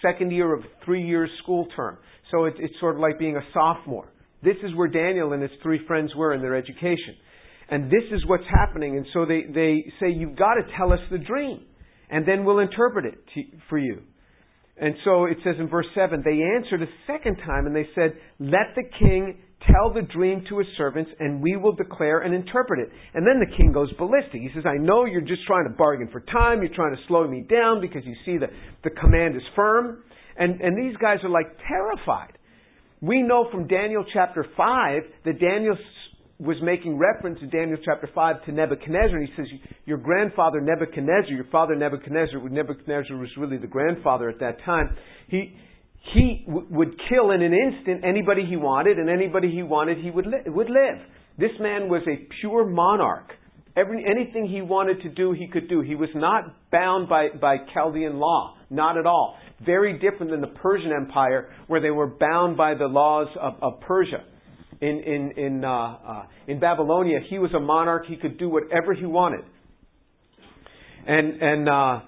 second 0.00 0.30
year 0.32 0.54
of 0.54 0.62
three 0.84 1.02
years 1.02 1.30
school 1.42 1.66
term. 1.76 1.98
So 2.30 2.44
it, 2.46 2.54
it's 2.58 2.74
sort 2.80 2.96
of 2.96 3.00
like 3.00 3.18
being 3.18 3.36
a 3.36 3.42
sophomore. 3.52 4.12
This 4.42 4.56
is 4.64 4.74
where 4.74 4.88
Daniel 4.88 5.32
and 5.32 5.42
his 5.42 5.50
three 5.62 5.80
friends 5.86 6.12
were 6.16 6.34
in 6.34 6.40
their 6.40 6.56
education. 6.56 7.14
And 7.68 7.86
this 7.86 8.02
is 8.12 8.26
what's 8.26 8.44
happening. 8.50 8.96
And 8.96 9.06
so 9.12 9.24
they, 9.24 9.42
they 9.52 9.84
say, 10.00 10.10
You've 10.10 10.36
got 10.36 10.54
to 10.54 10.62
tell 10.76 10.92
us 10.92 10.98
the 11.10 11.18
dream, 11.18 11.64
and 12.10 12.26
then 12.26 12.44
we'll 12.44 12.58
interpret 12.58 13.06
it 13.06 13.18
to, 13.34 13.42
for 13.68 13.78
you. 13.78 14.02
And 14.76 14.94
so 15.04 15.26
it 15.26 15.36
says 15.44 15.56
in 15.58 15.68
verse 15.68 15.86
7 15.94 16.22
they 16.24 16.40
answered 16.56 16.82
a 16.82 16.90
second 17.06 17.36
time, 17.36 17.66
and 17.66 17.74
they 17.74 17.88
said, 17.94 18.14
Let 18.38 18.74
the 18.74 18.84
king 18.98 19.38
Tell 19.70 19.92
the 19.92 20.02
dream 20.02 20.44
to 20.48 20.58
his 20.58 20.66
servants, 20.76 21.10
and 21.20 21.40
we 21.40 21.56
will 21.56 21.72
declare 21.72 22.20
and 22.20 22.34
interpret 22.34 22.80
it. 22.80 22.90
And 23.14 23.26
then 23.26 23.38
the 23.38 23.56
king 23.56 23.70
goes 23.70 23.92
ballistic. 23.98 24.40
He 24.40 24.50
says, 24.54 24.64
I 24.66 24.76
know 24.76 25.04
you're 25.04 25.20
just 25.20 25.46
trying 25.46 25.68
to 25.68 25.74
bargain 25.76 26.08
for 26.10 26.20
time. 26.20 26.62
You're 26.62 26.74
trying 26.74 26.96
to 26.96 27.02
slow 27.06 27.28
me 27.28 27.42
down 27.48 27.80
because 27.80 28.02
you 28.04 28.14
see 28.24 28.38
that 28.38 28.50
the 28.82 28.90
command 28.90 29.36
is 29.36 29.42
firm. 29.54 30.02
And, 30.36 30.60
and 30.60 30.76
these 30.76 30.96
guys 30.96 31.18
are 31.22 31.28
like 31.28 31.46
terrified. 31.68 32.38
We 33.00 33.22
know 33.22 33.48
from 33.52 33.68
Daniel 33.68 34.04
chapter 34.12 34.46
5 34.56 35.02
that 35.26 35.38
Daniel 35.38 35.76
was 36.38 36.56
making 36.60 36.98
reference 36.98 37.38
in 37.40 37.50
Daniel 37.50 37.78
chapter 37.84 38.08
5 38.12 38.44
to 38.46 38.52
Nebuchadnezzar, 38.52 39.16
and 39.16 39.28
he 39.28 39.34
says, 39.36 39.46
Your 39.84 39.98
grandfather 39.98 40.60
Nebuchadnezzar, 40.60 41.30
your 41.30 41.46
father 41.52 41.76
Nebuchadnezzar, 41.76 42.40
Nebuchadnezzar 42.48 43.16
was 43.16 43.28
really 43.38 43.58
the 43.58 43.68
grandfather 43.68 44.28
at 44.28 44.40
that 44.40 44.56
time, 44.64 44.96
he, 45.28 45.54
he 46.14 46.44
w- 46.46 46.66
would 46.70 46.94
kill 47.08 47.30
in 47.30 47.42
an 47.42 47.52
instant 47.54 48.04
anybody 48.04 48.44
he 48.48 48.56
wanted, 48.56 48.98
and 48.98 49.08
anybody 49.08 49.50
he 49.50 49.62
wanted 49.62 49.98
he 49.98 50.10
would, 50.10 50.26
li- 50.26 50.44
would 50.46 50.68
live. 50.68 50.98
This 51.38 51.52
man 51.60 51.88
was 51.88 52.02
a 52.06 52.26
pure 52.40 52.66
monarch. 52.66 53.30
Every, 53.76 54.04
anything 54.04 54.46
he 54.46 54.60
wanted 54.60 55.00
to 55.02 55.08
do, 55.08 55.32
he 55.32 55.48
could 55.48 55.68
do. 55.68 55.80
He 55.80 55.94
was 55.94 56.10
not 56.14 56.70
bound 56.70 57.08
by, 57.08 57.28
by 57.40 57.56
Chaldean 57.72 58.18
law. 58.18 58.56
Not 58.68 58.98
at 58.98 59.06
all. 59.06 59.36
Very 59.64 59.98
different 59.98 60.30
than 60.30 60.40
the 60.40 60.48
Persian 60.48 60.92
Empire, 60.92 61.50
where 61.68 61.80
they 61.80 61.90
were 61.90 62.08
bound 62.08 62.56
by 62.56 62.74
the 62.74 62.86
laws 62.86 63.28
of, 63.40 63.54
of 63.62 63.80
Persia. 63.80 64.24
In, 64.80 64.98
in, 65.00 65.32
in, 65.36 65.64
uh, 65.64 65.70
uh, 65.70 66.22
in 66.48 66.58
Babylonia, 66.58 67.20
he 67.30 67.38
was 67.38 67.52
a 67.54 67.60
monarch. 67.60 68.04
He 68.08 68.16
could 68.16 68.36
do 68.38 68.48
whatever 68.48 68.92
he 68.94 69.06
wanted. 69.06 69.44
And, 71.06 71.40
and 71.40 71.68
uh, 71.68 72.00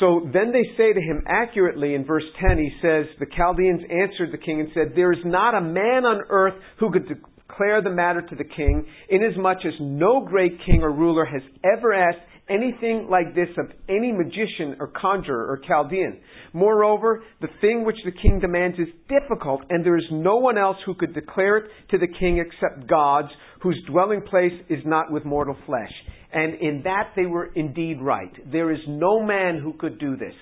so 0.00 0.28
then 0.32 0.52
they 0.52 0.64
say 0.76 0.92
to 0.92 1.00
him 1.00 1.24
accurately 1.26 1.94
in 1.94 2.04
verse 2.04 2.24
10, 2.40 2.58
he 2.58 2.70
says, 2.80 3.06
The 3.18 3.26
Chaldeans 3.36 3.82
answered 3.90 4.32
the 4.32 4.38
king 4.38 4.60
and 4.60 4.68
said, 4.74 4.92
There 4.94 5.12
is 5.12 5.24
not 5.24 5.54
a 5.54 5.60
man 5.60 6.04
on 6.04 6.22
earth 6.28 6.54
who 6.78 6.90
could 6.90 7.08
declare 7.08 7.82
the 7.82 7.90
matter 7.90 8.22
to 8.22 8.36
the 8.36 8.44
king, 8.44 8.86
inasmuch 9.08 9.58
as 9.66 9.74
no 9.80 10.24
great 10.24 10.52
king 10.64 10.82
or 10.82 10.92
ruler 10.92 11.24
has 11.24 11.42
ever 11.64 11.92
asked 11.92 12.20
anything 12.48 13.06
like 13.10 13.34
this 13.34 13.48
of 13.58 13.66
any 13.88 14.12
magician 14.12 14.76
or 14.80 14.88
conjurer 14.88 15.46
or 15.46 15.60
Chaldean. 15.66 16.18
Moreover, 16.52 17.22
the 17.40 17.48
thing 17.60 17.84
which 17.84 17.96
the 18.04 18.12
king 18.12 18.40
demands 18.40 18.78
is 18.78 18.88
difficult, 19.08 19.62
and 19.70 19.84
there 19.84 19.96
is 19.96 20.04
no 20.10 20.36
one 20.36 20.58
else 20.58 20.76
who 20.84 20.94
could 20.94 21.14
declare 21.14 21.58
it 21.58 21.70
to 21.90 21.98
the 21.98 22.08
king 22.18 22.38
except 22.44 22.88
God's, 22.88 23.30
whose 23.62 23.80
dwelling 23.88 24.22
place 24.22 24.52
is 24.68 24.80
not 24.84 25.12
with 25.12 25.24
mortal 25.24 25.56
flesh. 25.66 25.92
And 26.32 26.54
in 26.60 26.82
that 26.84 27.12
they 27.14 27.26
were 27.26 27.52
indeed 27.54 27.98
right. 28.00 28.32
There 28.50 28.72
is 28.72 28.80
no 28.88 29.22
man 29.22 29.60
who 29.62 29.74
could 29.74 29.98
do 29.98 30.16
this. 30.16 30.34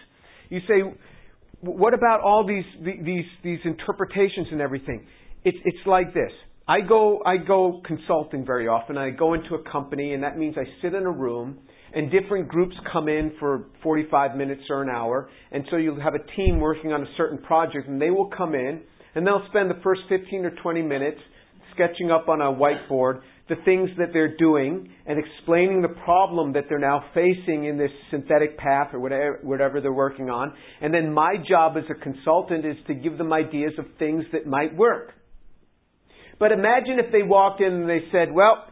You 0.48 0.60
say, 0.66 0.82
what 1.60 1.92
about 1.94 2.20
all 2.20 2.46
these, 2.46 2.64
these, 3.04 3.24
these 3.44 3.58
interpretations 3.64 4.48
and 4.50 4.60
everything? 4.60 5.06
It's, 5.44 5.58
it's 5.64 5.86
like 5.86 6.14
this. 6.14 6.30
I 6.66 6.80
go, 6.80 7.20
I 7.26 7.36
go 7.36 7.82
consulting 7.84 8.46
very 8.46 8.68
often. 8.68 8.96
I 8.96 9.10
go 9.10 9.34
into 9.34 9.54
a 9.54 9.70
company, 9.70 10.14
and 10.14 10.22
that 10.22 10.38
means 10.38 10.56
I 10.56 10.64
sit 10.80 10.94
in 10.94 11.04
a 11.04 11.10
room, 11.10 11.58
and 11.92 12.10
different 12.10 12.48
groups 12.48 12.76
come 12.92 13.08
in 13.08 13.32
for 13.40 13.66
45 13.82 14.36
minutes 14.36 14.62
or 14.70 14.82
an 14.82 14.88
hour. 14.88 15.28
And 15.50 15.64
so 15.70 15.76
you'll 15.76 16.00
have 16.00 16.14
a 16.14 16.36
team 16.36 16.60
working 16.60 16.92
on 16.92 17.02
a 17.02 17.10
certain 17.16 17.38
project, 17.38 17.88
and 17.88 18.00
they 18.00 18.10
will 18.10 18.30
come 18.30 18.54
in, 18.54 18.82
and 19.14 19.26
they'll 19.26 19.44
spend 19.50 19.68
the 19.68 19.80
first 19.82 20.02
15 20.08 20.44
or 20.44 20.52
20 20.62 20.82
minutes 20.82 21.18
sketching 21.80 22.10
up 22.10 22.28
on 22.28 22.40
a 22.40 22.52
whiteboard 22.52 23.20
the 23.48 23.56
things 23.64 23.90
that 23.98 24.10
they're 24.12 24.36
doing 24.36 24.88
and 25.06 25.18
explaining 25.18 25.82
the 25.82 25.88
problem 26.04 26.52
that 26.52 26.64
they're 26.68 26.78
now 26.78 27.04
facing 27.12 27.64
in 27.64 27.76
this 27.76 27.90
synthetic 28.10 28.56
path 28.56 28.90
or 28.92 29.00
whatever, 29.00 29.40
whatever 29.42 29.80
they're 29.80 29.92
working 29.92 30.30
on. 30.30 30.52
And 30.80 30.94
then 30.94 31.12
my 31.12 31.34
job 31.48 31.76
as 31.76 31.82
a 31.90 32.00
consultant 32.00 32.64
is 32.64 32.76
to 32.86 32.94
give 32.94 33.18
them 33.18 33.32
ideas 33.32 33.72
of 33.76 33.86
things 33.98 34.24
that 34.32 34.46
might 34.46 34.76
work. 34.76 35.14
But 36.38 36.52
imagine 36.52 37.00
if 37.04 37.10
they 37.10 37.24
walked 37.24 37.60
in 37.60 37.72
and 37.72 37.90
they 37.90 38.04
said, 38.12 38.28
well, 38.32 38.66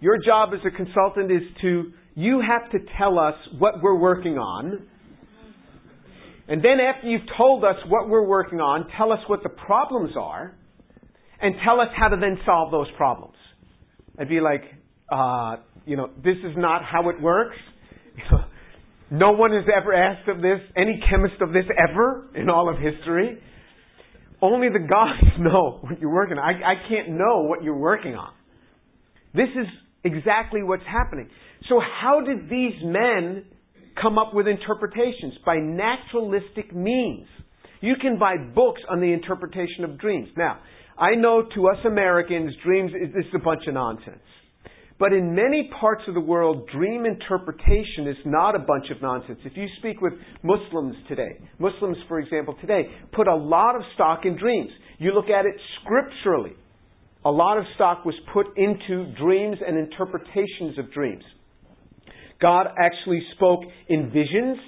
your 0.00 0.16
job 0.24 0.50
as 0.54 0.60
a 0.66 0.74
consultant 0.74 1.30
is 1.30 1.42
to, 1.60 1.92
you 2.14 2.40
have 2.40 2.70
to 2.72 2.78
tell 2.96 3.18
us 3.18 3.34
what 3.58 3.74
we're 3.82 3.98
working 3.98 4.38
on. 4.38 4.86
And 6.48 6.64
then 6.64 6.78
after 6.80 7.08
you've 7.08 7.28
told 7.36 7.62
us 7.62 7.76
what 7.88 8.08
we're 8.08 8.26
working 8.26 8.58
on, 8.58 8.88
tell 8.96 9.12
us 9.12 9.18
what 9.26 9.42
the 9.42 9.50
problems 9.50 10.12
are 10.18 10.57
and 11.40 11.54
tell 11.64 11.80
us 11.80 11.88
how 11.96 12.08
to 12.08 12.16
then 12.16 12.38
solve 12.44 12.70
those 12.70 12.88
problems. 12.96 13.34
I'd 14.18 14.28
be 14.28 14.40
like, 14.40 14.62
uh, 15.10 15.56
you 15.86 15.96
know, 15.96 16.10
this 16.22 16.36
is 16.38 16.56
not 16.56 16.82
how 16.84 17.08
it 17.08 17.20
works. 17.20 17.56
no 19.10 19.32
one 19.32 19.52
has 19.52 19.64
ever 19.74 19.92
asked 19.92 20.28
of 20.28 20.42
this, 20.42 20.58
any 20.76 21.00
chemist 21.08 21.40
of 21.40 21.52
this 21.52 21.64
ever 21.88 22.28
in 22.34 22.50
all 22.50 22.68
of 22.68 22.76
history. 22.76 23.40
Only 24.42 24.68
the 24.68 24.86
gods 24.88 25.22
know 25.38 25.78
what 25.82 26.00
you're 26.00 26.12
working 26.12 26.38
on. 26.38 26.44
I, 26.44 26.72
I 26.72 26.74
can't 26.88 27.10
know 27.10 27.42
what 27.42 27.62
you're 27.62 27.78
working 27.78 28.14
on. 28.14 28.32
This 29.34 29.48
is 29.58 29.66
exactly 30.04 30.62
what's 30.62 30.86
happening. 30.86 31.28
So 31.68 31.80
how 31.80 32.20
did 32.20 32.48
these 32.48 32.74
men 32.82 33.44
come 34.00 34.18
up 34.18 34.34
with 34.34 34.46
interpretations? 34.46 35.34
By 35.44 35.56
naturalistic 35.56 36.74
means. 36.74 37.26
You 37.80 37.94
can 38.00 38.18
buy 38.18 38.36
books 38.54 38.80
on 38.88 39.00
the 39.00 39.12
interpretation 39.12 39.84
of 39.84 39.98
dreams. 39.98 40.28
Now, 40.36 40.58
I 40.98 41.14
know 41.14 41.42
to 41.54 41.68
us 41.68 41.76
Americans, 41.86 42.52
dreams 42.64 42.90
is 42.90 43.14
this 43.14 43.24
is 43.26 43.34
a 43.34 43.44
bunch 43.44 43.62
of 43.68 43.74
nonsense. 43.74 44.18
But 44.98 45.12
in 45.12 45.32
many 45.32 45.70
parts 45.80 46.02
of 46.08 46.14
the 46.14 46.20
world, 46.20 46.68
dream 46.74 47.06
interpretation 47.06 48.08
is 48.08 48.16
not 48.24 48.56
a 48.56 48.58
bunch 48.58 48.86
of 48.90 49.00
nonsense. 49.00 49.38
If 49.44 49.56
you 49.56 49.66
speak 49.78 50.00
with 50.00 50.14
Muslims 50.42 50.96
today, 51.08 51.38
Muslims, 51.60 51.96
for 52.08 52.18
example, 52.18 52.56
today, 52.60 52.82
put 53.12 53.28
a 53.28 53.34
lot 53.34 53.76
of 53.76 53.82
stock 53.94 54.22
in 54.24 54.36
dreams. 54.36 54.70
You 54.98 55.12
look 55.12 55.30
at 55.30 55.46
it 55.46 55.54
scripturally. 55.80 56.54
A 57.24 57.30
lot 57.30 57.58
of 57.58 57.64
stock 57.76 58.04
was 58.04 58.14
put 58.32 58.46
into 58.56 59.12
dreams 59.14 59.58
and 59.64 59.78
interpretations 59.78 60.78
of 60.78 60.92
dreams. 60.92 61.22
God 62.40 62.66
actually 62.76 63.22
spoke 63.36 63.60
in 63.88 64.10
visions 64.10 64.58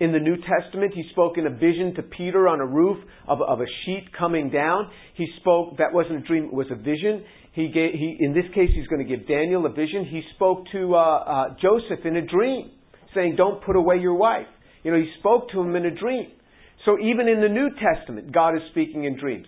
in 0.00 0.12
the 0.12 0.18
New 0.18 0.36
Testament. 0.36 0.92
He 0.94 1.04
spoke 1.12 1.38
in 1.38 1.46
a 1.46 1.50
vision 1.50 1.94
to 1.96 2.02
Peter 2.02 2.48
on 2.48 2.60
a 2.60 2.66
roof 2.66 2.96
of, 3.28 3.40
of 3.42 3.60
a 3.60 3.66
sheet 3.84 4.06
coming 4.18 4.50
down. 4.50 4.90
He 5.14 5.26
spoke, 5.40 5.76
that 5.78 5.92
wasn't 5.92 6.24
a 6.24 6.26
dream, 6.26 6.44
it 6.46 6.52
was 6.52 6.66
a 6.70 6.76
vision. 6.76 7.24
He 7.52 7.68
gave, 7.68 7.92
he, 7.92 8.16
in 8.20 8.32
this 8.32 8.44
case, 8.54 8.70
he's 8.74 8.86
going 8.86 9.06
to 9.06 9.16
give 9.16 9.28
Daniel 9.28 9.66
a 9.66 9.70
vision. 9.70 10.06
He 10.06 10.22
spoke 10.34 10.64
to 10.72 10.94
uh, 10.94 10.98
uh, 10.98 11.44
Joseph 11.60 12.04
in 12.04 12.16
a 12.16 12.26
dream, 12.26 12.70
saying, 13.14 13.34
Don't 13.36 13.62
put 13.62 13.76
away 13.76 13.98
your 13.98 14.14
wife. 14.14 14.46
You 14.82 14.92
know, 14.92 14.96
he 14.96 15.10
spoke 15.18 15.50
to 15.50 15.60
him 15.60 15.76
in 15.76 15.84
a 15.84 15.94
dream. 15.94 16.30
So 16.86 16.96
even 16.98 17.28
in 17.28 17.40
the 17.40 17.48
New 17.48 17.68
Testament, 17.76 18.32
God 18.32 18.54
is 18.54 18.62
speaking 18.70 19.04
in 19.04 19.18
dreams. 19.18 19.46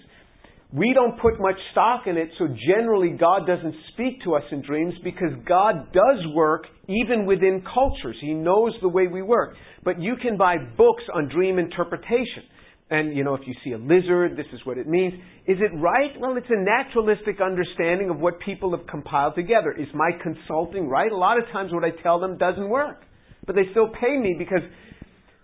We 0.74 0.94
don't 0.94 1.20
put 1.20 1.38
much 1.38 1.58
stock 1.72 2.06
in 2.06 2.16
it, 2.16 2.30
so 2.38 2.48
generally 2.66 3.10
God 3.10 3.46
doesn't 3.46 3.74
speak 3.92 4.22
to 4.24 4.34
us 4.34 4.42
in 4.50 4.62
dreams 4.62 4.94
because 5.04 5.32
God 5.46 5.92
does 5.92 6.24
work 6.34 6.64
even 6.88 7.26
within 7.26 7.62
cultures. 7.74 8.16
He 8.22 8.32
knows 8.32 8.72
the 8.80 8.88
way 8.88 9.06
we 9.06 9.20
work. 9.20 9.54
But 9.84 10.00
you 10.00 10.16
can 10.20 10.38
buy 10.38 10.56
books 10.56 11.02
on 11.14 11.28
dream 11.28 11.58
interpretation. 11.58 12.44
And, 12.88 13.14
you 13.14 13.22
know, 13.22 13.34
if 13.34 13.42
you 13.46 13.54
see 13.64 13.72
a 13.72 13.78
lizard, 13.78 14.36
this 14.36 14.46
is 14.52 14.60
what 14.64 14.78
it 14.78 14.86
means. 14.86 15.14
Is 15.46 15.58
it 15.60 15.76
right? 15.78 16.10
Well, 16.18 16.36
it's 16.36 16.46
a 16.48 16.58
naturalistic 16.58 17.40
understanding 17.40 18.08
of 18.08 18.18
what 18.18 18.40
people 18.40 18.76
have 18.76 18.86
compiled 18.86 19.34
together. 19.34 19.72
Is 19.72 19.88
my 19.94 20.10
consulting 20.22 20.88
right? 20.88 21.12
A 21.12 21.16
lot 21.16 21.38
of 21.38 21.44
times 21.52 21.72
what 21.72 21.84
I 21.84 21.90
tell 22.02 22.18
them 22.18 22.38
doesn't 22.38 22.68
work. 22.68 23.02
But 23.46 23.56
they 23.56 23.62
still 23.72 23.88
pay 23.88 24.16
me 24.18 24.36
because 24.38 24.62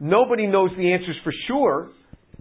nobody 0.00 0.47
knows 0.47 0.70
the 0.76 0.92
answers 0.92 1.16
for 1.25 1.32
sure. 1.49 1.90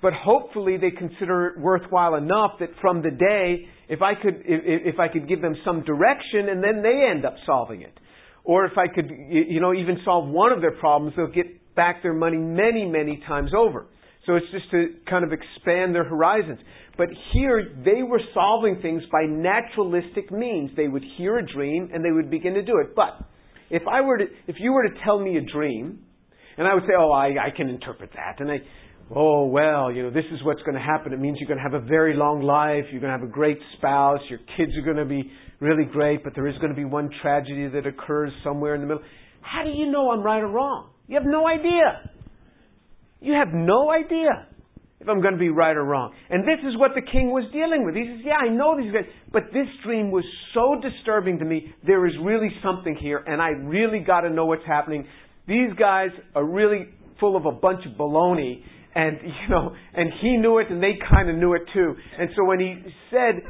But 0.02 0.14
hopefully 0.14 0.78
they 0.78 0.92
consider 0.92 1.48
it 1.48 1.60
worthwhile 1.60 2.16
enough 2.16 2.54
that 2.60 2.70
from 2.82 3.02
the 3.02 3.10
day, 3.10 3.68
if 3.90 4.02
I 4.02 4.14
could, 4.14 4.44
if, 4.46 4.94
if 4.94 5.00
I 5.00 5.08
could 5.08 5.28
give 5.28 5.42
them 5.42 5.56
some 5.66 5.84
direction 5.84 6.50
and 6.50 6.64
then 6.64 6.84
they 6.84 7.08
end 7.10 7.26
up 7.26 7.36
solving 7.46 7.82
it. 7.82 7.98
Or 8.44 8.66
if 8.66 8.78
I 8.78 8.88
could, 8.94 9.10
you 9.10 9.60
know, 9.60 9.74
even 9.74 9.98
solve 10.06 10.30
one 10.30 10.52
of 10.52 10.62
their 10.62 10.78
problems, 10.80 11.14
they'll 11.18 11.28
get 11.28 11.76
back 11.76 12.02
their 12.04 12.14
money 12.14 12.38
many, 12.38 12.86
many 12.86 13.22
times 13.28 13.52
over. 13.58 13.88
So 14.26 14.36
it's 14.36 14.46
just 14.52 14.70
to 14.72 14.96
kind 15.10 15.24
of 15.24 15.32
expand 15.32 15.96
their 15.96 16.04
horizons. 16.04 16.60
But 16.98 17.08
here, 17.34 17.76
they 17.84 18.04
were 18.04 18.22
solving 18.34 18.80
things 18.82 19.04
by 19.12 19.24
naturalistic 19.24 20.32
means. 20.32 20.72
They 20.76 20.88
would 20.88 21.04
hear 21.18 21.38
a 21.38 21.46
dream 21.46 21.90
and 21.94 22.04
they 22.04 22.12
would 22.12 22.30
begin 22.30 22.54
to 22.54 22.62
do 22.64 22.80
it. 22.80 22.96
But 22.96 23.20
if 23.70 23.84
I 23.90 24.02
were 24.02 24.18
to, 24.18 24.26
if 24.48 24.58
you 24.60 24.74
were 24.74 24.84
to 24.84 24.94
tell 25.04 25.20
me 25.20 25.38
a 25.38 25.42
dream, 25.42 26.00
and 26.58 26.68
I 26.68 26.74
would 26.74 26.84
say, 26.84 26.94
oh, 26.98 27.12
I, 27.12 27.28
I 27.28 27.50
can 27.56 27.70
interpret 27.70 28.12
that, 28.16 28.40
and 28.40 28.50
I, 28.50 28.58
oh, 29.16 29.46
well, 29.46 29.92
you 29.92 30.04
know, 30.04 30.10
this 30.10 30.26
is 30.32 30.44
what's 30.44 30.62
going 30.62 30.76
to 30.76 30.82
happen. 30.82 31.14
It 31.14 31.20
means 31.20 31.38
you're 31.40 31.48
going 31.48 31.64
to 31.64 31.64
have 31.64 31.82
a 31.82 31.86
very 31.86 32.16
long 32.16 32.42
life. 32.42 32.86
You're 32.92 33.02
going 33.02 33.14
to 33.14 33.20
have 33.20 33.28
a 33.28 33.32
great 33.32 33.60
spouse. 33.78 34.20
Your 34.30 34.40
kids 34.58 34.72
are 34.78 34.84
going 34.84 34.98
to 34.98 35.06
be 35.06 35.32
really 35.60 35.86
great, 35.86 36.24
but 36.24 36.34
there 36.36 36.48
is 36.48 36.56
going 36.58 36.70
to 36.70 36.76
be 36.76 36.86
one 36.86 37.10
tragedy 37.22 37.68
that 37.68 37.86
occurs 37.86 38.32
somewhere 38.44 38.76
in 38.76 38.82
the 38.82 38.88
middle. 38.88 39.04
How 39.42 39.64
do 39.64 39.72
you 39.72 39.92
know 39.92 40.12
I'm 40.12 40.22
right 40.22 40.42
or 40.42 40.50
wrong? 40.50 40.90
You 41.08 41.16
have 41.16 41.26
no 41.26 41.48
idea. 41.48 42.12
You 43.22 43.34
have 43.34 43.54
no 43.54 43.90
idea 43.92 44.48
if 45.00 45.08
I'm 45.08 45.22
going 45.22 45.34
to 45.34 45.40
be 45.40 45.50
right 45.50 45.76
or 45.76 45.84
wrong. 45.84 46.14
And 46.30 46.44
this 46.44 46.60
is 46.68 46.78
what 46.78 46.92
the 46.96 47.02
king 47.02 47.32
was 47.32 47.46
dealing 47.54 47.86
with. 47.86 47.96
He 47.96 48.04
says, 48.04 48.26
Yeah, 48.26 48.36
I 48.36 48.50
know 48.50 48.76
these 48.78 48.92
guys, 48.92 49.06
but 49.32 49.44
this 49.54 49.68
dream 49.86 50.12
was 50.12 50.26
so 50.54 50.76
disturbing 50.82 51.40
to 51.40 51.46
me. 51.46 51.74
There 51.86 52.06
is 52.08 52.14
really 52.22 52.50
something 52.64 52.96
here, 53.00 53.24
and 53.26 53.42
I 53.42 53.50
really 53.50 54.00
got 54.00 54.22
to 54.22 54.30
know 54.30 54.46
what's 54.46 54.66
happening. 54.66 55.08
These 55.48 55.74
guys 55.80 56.10
are 56.36 56.46
really 56.46 56.90
full 57.20 57.36
of 57.36 57.46
a 57.46 57.52
bunch 57.52 57.86
of 57.86 57.94
baloney, 57.94 58.64
and 58.98 59.20
you 59.24 59.50
know, 59.50 59.76
and 59.94 60.12
he 60.22 60.38
knew 60.38 60.58
it, 60.58 60.68
and 60.70 60.82
they 60.82 60.98
kind 61.10 61.30
of 61.30 61.36
knew 61.38 61.54
it 61.54 61.64
too. 61.74 61.96
And 62.20 62.30
so 62.36 62.44
when 62.44 62.60
he 62.60 62.76
said 63.12 63.44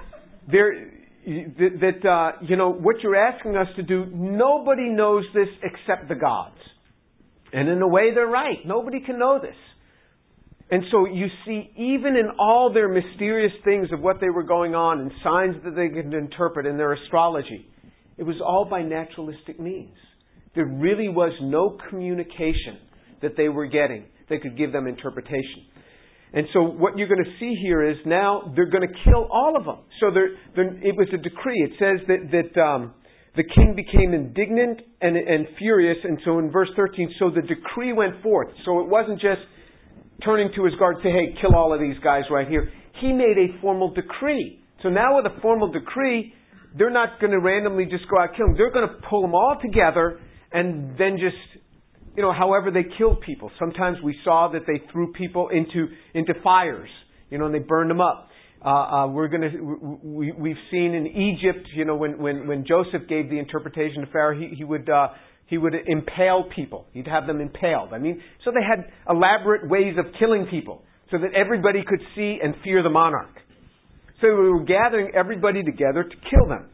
there 0.51 0.91
that 1.25 2.05
uh, 2.07 2.39
you 2.45 2.55
know 2.55 2.71
what 2.71 2.97
you're 3.01 3.15
asking 3.15 3.55
us 3.55 3.67
to 3.77 3.83
do, 3.83 4.05
nobody 4.13 4.89
knows 4.89 5.23
this 5.33 5.47
except 5.63 6.09
the 6.09 6.15
gods. 6.15 6.57
And 7.53 7.69
in 7.69 7.81
a 7.81 7.87
way, 7.87 8.13
they're 8.13 8.27
right. 8.27 8.57
Nobody 8.65 8.99
can 8.99 9.17
know 9.17 9.39
this. 9.41 9.55
And 10.69 10.83
so 10.91 11.05
you 11.05 11.27
see, 11.45 11.69
even 11.77 12.17
in 12.17 12.29
all 12.37 12.73
their 12.73 12.89
mysterious 12.89 13.53
things 13.63 13.87
of 13.93 14.01
what 14.01 14.19
they 14.19 14.29
were 14.29 14.43
going 14.43 14.75
on 14.75 14.99
and 14.99 15.11
signs 15.23 15.55
that 15.63 15.77
they 15.77 15.87
could 15.87 16.13
interpret 16.13 16.65
in 16.65 16.75
their 16.75 16.91
astrology, 16.91 17.65
It 18.17 18.23
was 18.23 18.35
all 18.45 18.65
by 18.65 18.81
naturalistic 18.81 19.61
means. 19.61 19.95
There 20.55 20.65
really 20.65 21.07
was 21.07 21.31
no 21.41 21.77
communication 21.89 22.79
that 23.21 23.37
they 23.37 23.47
were 23.47 23.67
getting 23.67 24.07
that 24.29 24.41
could 24.41 24.57
give 24.57 24.71
them 24.71 24.87
interpretation. 24.87 25.65
And 26.33 26.45
so 26.53 26.61
what 26.63 26.97
you're 26.97 27.07
going 27.07 27.23
to 27.23 27.31
see 27.39 27.55
here 27.61 27.89
is 27.89 27.97
now 28.05 28.51
they're 28.55 28.69
going 28.69 28.87
to 28.87 28.93
kill 29.05 29.27
all 29.31 29.55
of 29.57 29.65
them. 29.65 29.79
So 29.99 30.11
they're, 30.13 30.35
they're, 30.55 30.75
it 30.83 30.95
was 30.95 31.07
a 31.13 31.17
decree. 31.17 31.63
It 31.63 31.71
says 31.79 32.05
that, 32.07 32.31
that 32.31 32.61
um, 32.61 32.93
the 33.35 33.43
king 33.43 33.75
became 33.75 34.13
indignant 34.13 34.81
and, 35.01 35.15
and 35.15 35.47
furious. 35.57 35.97
And 36.03 36.19
so 36.25 36.39
in 36.39 36.51
verse 36.51 36.69
13, 36.75 37.15
so 37.17 37.29
the 37.29 37.41
decree 37.41 37.93
went 37.93 38.21
forth. 38.21 38.49
So 38.65 38.81
it 38.81 38.89
wasn't 38.89 39.21
just 39.21 39.41
turning 40.25 40.49
to 40.55 40.65
his 40.65 40.73
guard, 40.75 40.95
and 40.95 41.03
say, 41.03 41.11
hey, 41.11 41.39
kill 41.41 41.55
all 41.55 41.73
of 41.73 41.79
these 41.79 41.97
guys 42.03 42.23
right 42.31 42.47
here. 42.47 42.71
He 42.99 43.13
made 43.13 43.37
a 43.37 43.61
formal 43.61 43.93
decree. 43.93 44.59
So 44.83 44.89
now 44.89 45.17
with 45.17 45.25
a 45.25 45.41
formal 45.41 45.71
decree, 45.71 46.33
they're 46.77 46.91
not 46.91 47.19
going 47.19 47.31
to 47.31 47.39
randomly 47.39 47.85
just 47.85 48.09
go 48.09 48.19
out 48.19 48.29
and 48.29 48.37
kill 48.37 48.47
them. 48.47 48.55
They're 48.57 48.71
going 48.71 48.87
to 48.87 48.95
pull 49.09 49.21
them 49.21 49.33
all 49.33 49.57
together 49.61 50.19
and 50.51 50.97
then 50.97 51.17
just, 51.17 51.63
you 52.17 52.23
know, 52.23 52.33
however 52.33 52.71
they 52.71 52.83
killed 52.97 53.21
people. 53.21 53.51
Sometimes 53.59 53.97
we 54.03 54.17
saw 54.25 54.49
that 54.51 54.63
they 54.65 54.81
threw 54.91 55.13
people 55.13 55.49
into, 55.49 55.87
into 56.15 56.33
fires, 56.43 56.89
you 57.29 57.37
know, 57.37 57.45
and 57.45 57.53
they 57.53 57.59
burned 57.59 57.91
them 57.91 58.01
up. 58.01 58.27
Uh, 58.65 58.69
uh, 58.69 59.07
we're 59.07 59.27
going 59.27 59.43
to, 59.43 59.99
we, 60.03 60.31
we've 60.31 60.57
seen 60.71 60.95
in 60.95 61.05
Egypt, 61.05 61.67
you 61.75 61.85
know, 61.85 61.95
when, 61.95 62.17
when, 62.17 62.47
when 62.47 62.65
Joseph 62.67 63.07
gave 63.07 63.29
the 63.29 63.37
interpretation 63.37 64.01
to 64.01 64.07
Pharaoh, 64.11 64.35
he, 64.35 64.55
he 64.55 64.63
would, 64.63 64.89
uh, 64.89 65.09
he 65.45 65.59
would 65.59 65.75
impale 65.85 66.45
people. 66.55 66.87
He'd 66.91 67.07
have 67.07 67.27
them 67.27 67.39
impaled. 67.39 67.93
I 67.93 67.99
mean, 67.99 68.19
so 68.43 68.49
they 68.49 68.65
had 68.67 68.91
elaborate 69.07 69.69
ways 69.69 69.93
of 69.99 70.05
killing 70.17 70.47
people 70.49 70.81
so 71.11 71.19
that 71.19 71.35
everybody 71.35 71.83
could 71.87 72.01
see 72.15 72.39
and 72.43 72.55
fear 72.63 72.81
the 72.81 72.89
monarch. 72.89 73.35
So 74.21 74.27
we 74.27 74.49
were 74.49 74.63
gathering 74.63 75.11
everybody 75.13 75.63
together 75.63 76.03
to 76.03 76.15
kill 76.31 76.49
them. 76.49 76.69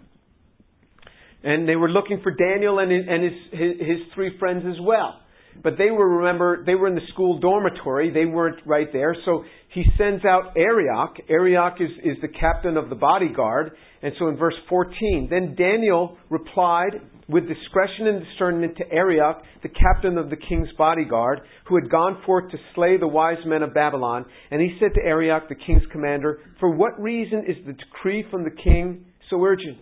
And 1.44 1.68
they 1.68 1.76
were 1.76 1.90
looking 1.90 2.22
for 2.24 2.32
Daniel 2.32 2.80
and 2.80 2.90
his, 2.90 3.02
and 3.10 3.24
his, 3.24 3.34
his, 3.52 3.88
his 3.88 3.98
three 4.16 4.40
friends 4.40 4.64
as 4.66 4.80
well. 4.82 5.20
But 5.62 5.78
they 5.78 5.92
were, 5.92 6.18
remember, 6.18 6.64
they 6.66 6.76
were 6.76 6.88
in 6.88 6.96
the 6.96 7.08
school 7.14 7.40
dormitory. 7.40 8.12
They 8.12 8.26
weren't 8.26 8.66
right 8.66 8.88
there. 8.92 9.16
So 9.26 9.44
he 9.74 9.84
sends 9.98 10.26
out 10.26 10.58
Arioch. 10.58 11.16
Arioch 11.30 11.76
is, 11.80 11.90
is 12.04 12.18
the 12.22 12.28
captain 12.28 12.78
of 12.78 12.90
the 12.90 12.96
bodyguard. 12.96 13.72
And 14.02 14.14
so 14.20 14.28
in 14.28 14.38
verse 14.38 14.56
14, 14.70 15.28
then 15.30 15.56
Daniel 15.56 16.18
replied 16.30 17.02
with 17.28 17.48
discretion 17.48 18.08
and 18.08 18.26
discernment 18.26 18.78
to 18.78 18.92
Arioch, 18.92 19.42
the 19.62 19.70
captain 19.70 20.18
of 20.18 20.30
the 20.30 20.36
king's 20.36 20.68
bodyguard, 20.78 21.42
who 21.68 21.76
had 21.76 21.90
gone 21.90 22.22
forth 22.26 22.52
to 22.52 22.58
slay 22.76 22.98
the 22.98 23.08
wise 23.08 23.38
men 23.46 23.64
of 23.64 23.74
Babylon. 23.74 24.26
And 24.52 24.62
he 24.62 24.76
said 24.80 24.94
to 24.96 25.02
Arioch, 25.02 25.48
the 25.48 25.56
king's 25.56 25.84
commander, 25.92 26.40
For 26.60 26.70
what 26.70 27.02
reason 27.02 27.46
is 27.48 27.56
the 27.66 27.74
decree 27.74 28.26
from 28.30 28.44
the 28.44 28.52
king 28.52 29.06
so 29.30 29.44
urgent? 29.44 29.80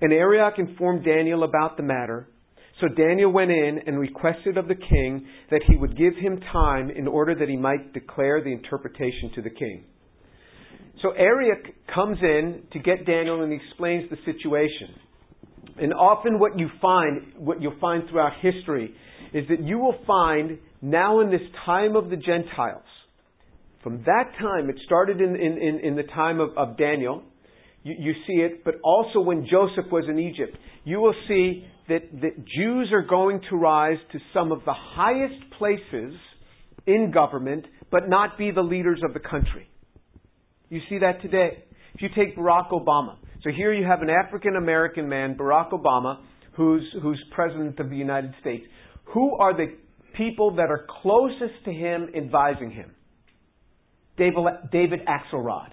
And 0.00 0.12
Arioch 0.12 0.54
informed 0.58 1.04
Daniel 1.04 1.44
about 1.44 1.76
the 1.76 1.82
matter. 1.82 2.28
So 2.80 2.88
Daniel 2.88 3.30
went 3.30 3.50
in 3.50 3.80
and 3.86 3.98
requested 3.98 4.56
of 4.56 4.66
the 4.66 4.74
king 4.74 5.26
that 5.50 5.60
he 5.66 5.76
would 5.76 5.96
give 5.96 6.14
him 6.16 6.40
time 6.52 6.90
in 6.90 7.06
order 7.06 7.34
that 7.34 7.48
he 7.48 7.56
might 7.56 7.92
declare 7.92 8.42
the 8.42 8.52
interpretation 8.52 9.30
to 9.34 9.42
the 9.42 9.50
king. 9.50 9.84
So 11.02 11.10
Arioch 11.12 11.66
comes 11.94 12.18
in 12.22 12.62
to 12.72 12.78
get 12.78 13.06
Daniel 13.06 13.42
and 13.42 13.52
he 13.52 13.58
explains 13.66 14.08
the 14.10 14.16
situation. 14.24 14.94
And 15.80 15.92
often 15.94 16.38
what 16.38 16.58
you 16.58 16.68
find, 16.80 17.32
what 17.36 17.60
you'll 17.60 17.78
find 17.80 18.08
throughout 18.08 18.32
history, 18.40 18.94
is 19.32 19.46
that 19.48 19.62
you 19.62 19.78
will 19.78 19.96
find 20.06 20.58
now 20.82 21.20
in 21.20 21.30
this 21.30 21.40
time 21.64 21.96
of 21.96 22.10
the 22.10 22.16
Gentiles, 22.16 22.82
from 23.82 24.02
that 24.04 24.32
time, 24.38 24.68
it 24.68 24.76
started 24.84 25.20
in, 25.20 25.36
in, 25.36 25.80
in, 25.82 25.96
the 25.96 26.02
time 26.02 26.38
of, 26.38 26.50
of 26.56 26.76
Daniel, 26.76 27.22
you, 27.82 27.94
you 27.98 28.12
see 28.26 28.34
it, 28.34 28.62
but 28.62 28.74
also 28.84 29.20
when 29.20 29.46
Joseph 29.50 29.90
was 29.90 30.04
in 30.08 30.18
Egypt, 30.18 30.56
you 30.84 31.00
will 31.00 31.14
see 31.28 31.64
that, 31.90 32.20
that 32.22 32.46
Jews 32.46 32.90
are 32.92 33.02
going 33.02 33.40
to 33.50 33.56
rise 33.56 33.98
to 34.12 34.18
some 34.32 34.52
of 34.52 34.60
the 34.64 34.72
highest 34.72 35.42
places 35.58 36.14
in 36.86 37.10
government, 37.12 37.66
but 37.90 38.08
not 38.08 38.38
be 38.38 38.52
the 38.52 38.62
leaders 38.62 39.00
of 39.04 39.12
the 39.12 39.20
country. 39.20 39.68
You 40.68 40.80
see 40.88 40.98
that 40.98 41.20
today. 41.20 41.64
If 41.94 42.02
you 42.02 42.08
take 42.16 42.36
Barack 42.36 42.70
Obama, 42.70 43.16
so 43.42 43.50
here 43.50 43.72
you 43.72 43.84
have 43.84 44.02
an 44.02 44.08
African 44.08 44.56
American 44.56 45.08
man, 45.08 45.34
Barack 45.34 45.72
Obama, 45.72 46.20
who's, 46.56 46.84
who's 47.02 47.22
president 47.32 47.78
of 47.80 47.90
the 47.90 47.96
United 47.96 48.34
States. 48.40 48.64
Who 49.12 49.34
are 49.36 49.56
the 49.56 49.74
people 50.16 50.54
that 50.56 50.70
are 50.70 50.86
closest 51.02 51.64
to 51.64 51.72
him 51.72 52.08
advising 52.16 52.70
him? 52.70 52.92
David, 54.16 54.44
David 54.70 55.00
Axelrod. 55.06 55.70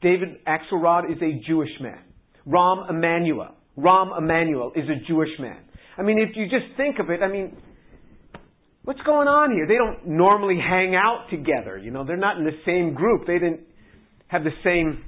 David 0.00 0.44
Axelrod 0.46 1.12
is 1.12 1.18
a 1.20 1.46
Jewish 1.46 1.72
man. 1.80 2.00
Rahm 2.46 2.88
Emanuel. 2.88 3.54
Rahm 3.76 4.16
Emanuel 4.16 4.72
is 4.74 4.84
a 4.88 5.06
Jewish 5.06 5.30
man. 5.38 5.58
I 5.98 6.02
mean, 6.02 6.18
if 6.18 6.36
you 6.36 6.44
just 6.44 6.76
think 6.76 6.98
of 7.00 7.10
it, 7.10 7.22
I 7.22 7.28
mean, 7.28 7.56
what's 8.84 9.00
going 9.00 9.26
on 9.26 9.52
here? 9.52 9.66
They 9.66 9.74
don't 9.74 10.16
normally 10.16 10.58
hang 10.58 10.94
out 10.94 11.26
together. 11.28 11.76
You 11.76 11.90
know, 11.90 12.04
they're 12.04 12.16
not 12.16 12.38
in 12.38 12.44
the 12.44 12.58
same 12.64 12.94
group. 12.94 13.26
They 13.26 13.38
didn't 13.38 13.60
have 14.28 14.44
the 14.44 14.54
same 14.62 15.04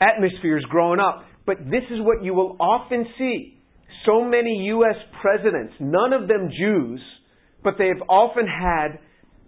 atmospheres 0.00 0.64
growing 0.68 0.98
up. 0.98 1.24
But 1.46 1.58
this 1.64 1.84
is 1.90 2.00
what 2.00 2.24
you 2.24 2.34
will 2.34 2.56
often 2.58 3.06
see. 3.18 3.56
So 4.04 4.24
many 4.24 4.64
U.S. 4.74 4.96
presidents, 5.20 5.74
none 5.78 6.12
of 6.12 6.26
them 6.26 6.50
Jews, 6.58 7.00
but 7.62 7.74
they 7.78 7.88
have 7.88 8.08
often 8.08 8.46
had 8.46 8.98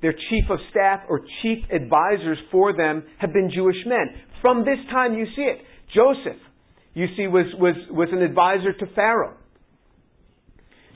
their 0.03 0.13
chief 0.13 0.45
of 0.51 0.59
staff 0.71 1.01
or 1.09 1.21
chief 1.43 1.59
advisors 1.73 2.39
for 2.51 2.77
them 2.77 3.05
have 3.19 3.33
been 3.33 3.51
Jewish 3.55 3.77
men. 3.87 4.21
From 4.41 4.61
this 4.61 4.79
time 4.91 5.15
you 5.15 5.27
see 5.37 5.43
it. 5.43 5.59
Joseph, 5.95 6.41
you 6.95 7.07
see, 7.17 7.27
was, 7.29 7.47
was, 7.59 7.75
was 7.91 8.09
an 8.13 8.23
advisor 8.23 8.73
to 8.73 8.95
Pharaoh. 8.95 9.37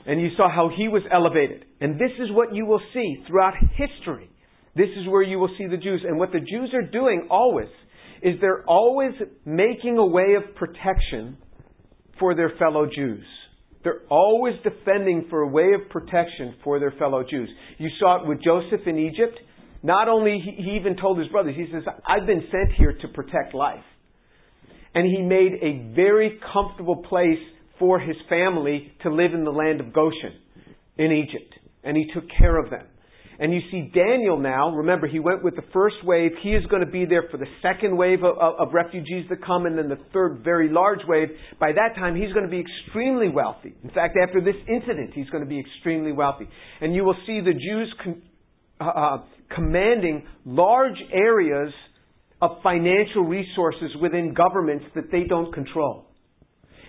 And 0.07 0.21
you 0.21 0.29
saw 0.37 0.49
how 0.49 0.69
he 0.75 0.87
was 0.87 1.03
elevated. 1.11 1.65
And 1.81 1.95
this 1.95 2.11
is 2.17 2.31
what 2.31 2.55
you 2.55 2.65
will 2.65 2.81
see 2.93 3.23
throughout 3.27 3.53
history. 3.75 4.29
This 4.73 4.87
is 4.97 5.07
where 5.07 5.21
you 5.21 5.37
will 5.37 5.53
see 5.57 5.67
the 5.67 5.77
Jews. 5.77 6.03
And 6.07 6.17
what 6.17 6.31
the 6.31 6.39
Jews 6.39 6.71
are 6.73 6.89
doing 6.89 7.27
always 7.29 7.67
is 8.23 8.35
they're 8.39 8.63
always 8.65 9.11
making 9.45 9.97
a 9.97 10.05
way 10.05 10.35
of 10.37 10.55
protection 10.55 11.37
for 12.19 12.35
their 12.35 12.53
fellow 12.57 12.85
Jews. 12.85 13.25
They're 13.83 14.01
always 14.09 14.55
defending 14.63 15.27
for 15.29 15.41
a 15.41 15.47
way 15.47 15.73
of 15.73 15.89
protection 15.89 16.55
for 16.63 16.79
their 16.79 16.93
fellow 16.97 17.23
Jews. 17.29 17.49
You 17.77 17.89
saw 17.99 18.21
it 18.21 18.27
with 18.27 18.41
Joseph 18.43 18.87
in 18.87 18.97
Egypt. 18.97 19.37
Not 19.83 20.07
only, 20.07 20.41
he 20.43 20.77
even 20.77 20.95
told 20.97 21.19
his 21.19 21.27
brothers, 21.27 21.55
he 21.55 21.67
says, 21.71 21.83
I've 22.07 22.25
been 22.25 22.43
sent 22.51 22.73
here 22.77 22.97
to 23.01 23.07
protect 23.09 23.53
life. 23.53 23.83
And 24.95 25.05
he 25.05 25.21
made 25.21 25.53
a 25.61 25.93
very 25.95 26.39
comfortable 26.53 27.03
place 27.03 27.39
for 27.79 27.99
his 27.99 28.15
family 28.29 28.91
to 29.03 29.09
live 29.13 29.33
in 29.33 29.43
the 29.43 29.51
land 29.51 29.79
of 29.81 29.93
Goshen 29.93 30.33
in 30.97 31.11
Egypt. 31.11 31.53
And 31.83 31.95
he 31.95 32.07
took 32.13 32.25
care 32.37 32.57
of 32.57 32.69
them. 32.69 32.85
And 33.39 33.53
you 33.53 33.59
see 33.69 33.91
Daniel 33.93 34.39
now, 34.39 34.75
remember, 34.75 35.05
he 35.05 35.19
went 35.19 35.43
with 35.43 35.55
the 35.55 35.63
first 35.71 35.97
wave. 36.03 36.31
He 36.41 36.55
is 36.55 36.65
going 36.67 36.83
to 36.83 36.91
be 36.91 37.05
there 37.05 37.25
for 37.29 37.37
the 37.37 37.45
second 37.61 37.95
wave 37.95 38.23
of, 38.23 38.35
of, 38.37 38.67
of, 38.67 38.73
refugees 38.73 39.27
that 39.29 39.45
come, 39.45 39.67
and 39.67 39.77
then 39.77 39.89
the 39.89 39.99
third 40.11 40.41
very 40.43 40.69
large 40.71 41.01
wave. 41.07 41.27
By 41.59 41.71
that 41.73 41.95
time, 41.95 42.15
he's 42.15 42.33
going 42.33 42.45
to 42.45 42.51
be 42.51 42.59
extremely 42.61 43.29
wealthy. 43.29 43.75
In 43.83 43.91
fact, 43.91 44.17
after 44.21 44.41
this 44.41 44.55
incident, 44.67 45.11
he's 45.13 45.29
going 45.29 45.43
to 45.43 45.49
be 45.49 45.59
extremely 45.59 46.13
wealthy. 46.13 46.47
And 46.81 46.95
you 46.95 47.03
will 47.03 47.17
see 47.27 47.39
the 47.41 47.53
Jews 47.53 47.93
con- 48.03 48.21
uh, 48.81 48.85
uh 48.85 49.17
commanding 49.55 50.25
large 50.43 50.97
areas 51.13 51.71
of 52.41 52.57
financial 52.63 53.23
resources 53.23 53.91
within 54.01 54.33
governments 54.33 54.85
that 54.95 55.11
they 55.11 55.23
don't 55.23 55.53
control. 55.53 56.05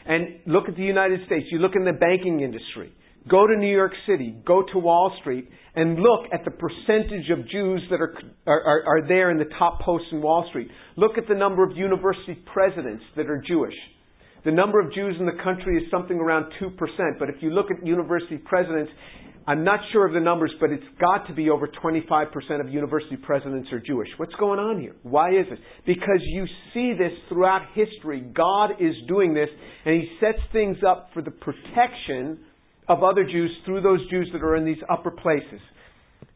And 0.09 0.41
look 0.47 0.69
at 0.69 0.77
the 0.77 0.83
United 0.83 1.21
States. 1.27 1.47
You 1.53 1.59
look 1.59 1.77
in 1.77 1.85
the 1.85 1.93
banking 1.93 2.41
industry. 2.41 2.93
Go 3.29 3.47
to 3.47 3.57
New 3.57 3.71
York 3.71 3.93
City, 4.07 4.35
go 4.47 4.63
to 4.73 4.79
Wall 4.79 5.15
Street, 5.21 5.51
and 5.75 5.99
look 5.99 6.25
at 6.33 6.45
the 6.47 6.51
percentage 6.51 7.29
of 7.31 7.47
Jews 7.49 7.83
that 7.91 8.01
are, 8.01 8.15
are, 8.47 8.83
are, 8.87 9.07
there 9.07 9.31
in 9.31 9.37
the 9.37 9.51
top 9.59 9.81
posts 9.81 10.09
in 10.13 10.23
Wall 10.23 10.47
Street. 10.49 10.69
Look 10.97 11.19
at 11.19 11.29
the 11.29 11.35
number 11.35 11.63
of 11.63 11.77
university 11.77 12.39
presidents 12.53 13.03
that 13.17 13.29
are 13.29 13.43
Jewish. 13.47 13.75
The 14.47 14.53
number 14.53 14.81
of 14.81 14.95
Jews 14.95 15.17
in 15.21 15.27
the 15.27 15.43
country 15.45 15.77
is 15.77 15.91
something 15.91 16.17
around 16.17 16.53
2%, 16.63 16.73
but 17.19 17.29
if 17.29 17.37
you 17.41 17.51
look 17.51 17.67
at 17.71 17.85
university 17.85 18.39
presidents, 18.39 18.91
I'm 19.49 19.65
not 19.65 19.81
sure 19.93 20.07
of 20.07 20.13
the 20.13 20.21
numbers, 20.21 20.53
but 20.61 20.71
it's 20.71 20.85
got 21.01 21.27
to 21.29 21.33
be 21.33 21.49
over 21.49 21.67
25% 21.67 22.61
of 22.61 22.69
university 22.69 23.17
presidents 23.17 23.71
are 23.73 23.81
Jewish. 23.81 24.09
What's 24.19 24.35
going 24.35 24.59
on 24.61 24.79
here? 24.79 24.95
Why 25.03 25.31
is 25.31 25.47
it? 25.51 25.59
Because 25.87 26.21
you 26.21 26.45
see 26.75 26.93
this 26.93 27.13
throughout 27.31 27.63
history. 27.73 28.21
God 28.21 28.73
is 28.79 28.93
doing 29.09 29.33
this, 29.33 29.49
and 29.87 30.03
He 30.03 30.09
sets 30.21 30.39
things 30.53 30.77
up 30.87 31.09
for 31.15 31.23
the 31.23 31.31
protection 31.31 32.41
of 32.91 33.03
other 33.03 33.25
Jews 33.25 33.51
through 33.65 33.81
those 33.81 34.01
Jews 34.11 34.29
that 34.35 34.43
are 34.43 34.55
in 34.55 34.67
these 34.67 34.83
upper 34.93 35.13
places. 35.13 35.61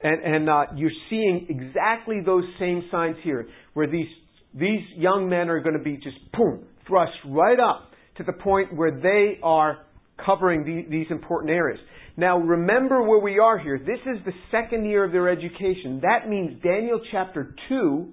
And, 0.03 0.23
and 0.23 0.49
uh, 0.49 0.63
you're 0.75 0.91
seeing 1.11 1.49
exactly 1.51 2.21
those 2.25 2.45
same 2.59 2.83
signs 2.91 3.17
here, 3.23 3.47
where 3.75 3.89
these, 3.89 4.09
these 4.55 4.81
young 4.97 5.29
men 5.29 5.51
are 5.51 5.61
going 5.61 5.77
to 5.77 5.85
be 5.85 5.99
just, 5.99 6.17
boom, 6.33 6.65
thrust 6.89 7.13
right 7.27 7.61
up 7.61 7.91
to 8.17 8.23
the 8.23 8.33
point 8.33 8.75
where 8.75 8.91
they 8.91 9.39
are 9.43 9.81
covering 10.25 10.65
the, 10.65 10.91
these 10.91 11.07
important 11.11 11.51
areas. 11.51 11.79
Now, 12.17 12.39
remember 12.39 13.03
where 13.03 13.21
we 13.21 13.39
are 13.39 13.59
here. 13.59 13.79
This 13.79 14.01
is 14.07 14.25
the 14.25 14.33
second 14.51 14.85
year 14.85 15.05
of 15.05 15.13
their 15.13 15.29
education. 15.29 16.01
That 16.03 16.29
means 16.29 16.63
Daniel 16.63 17.01
chapter 17.11 17.55
2 17.69 18.13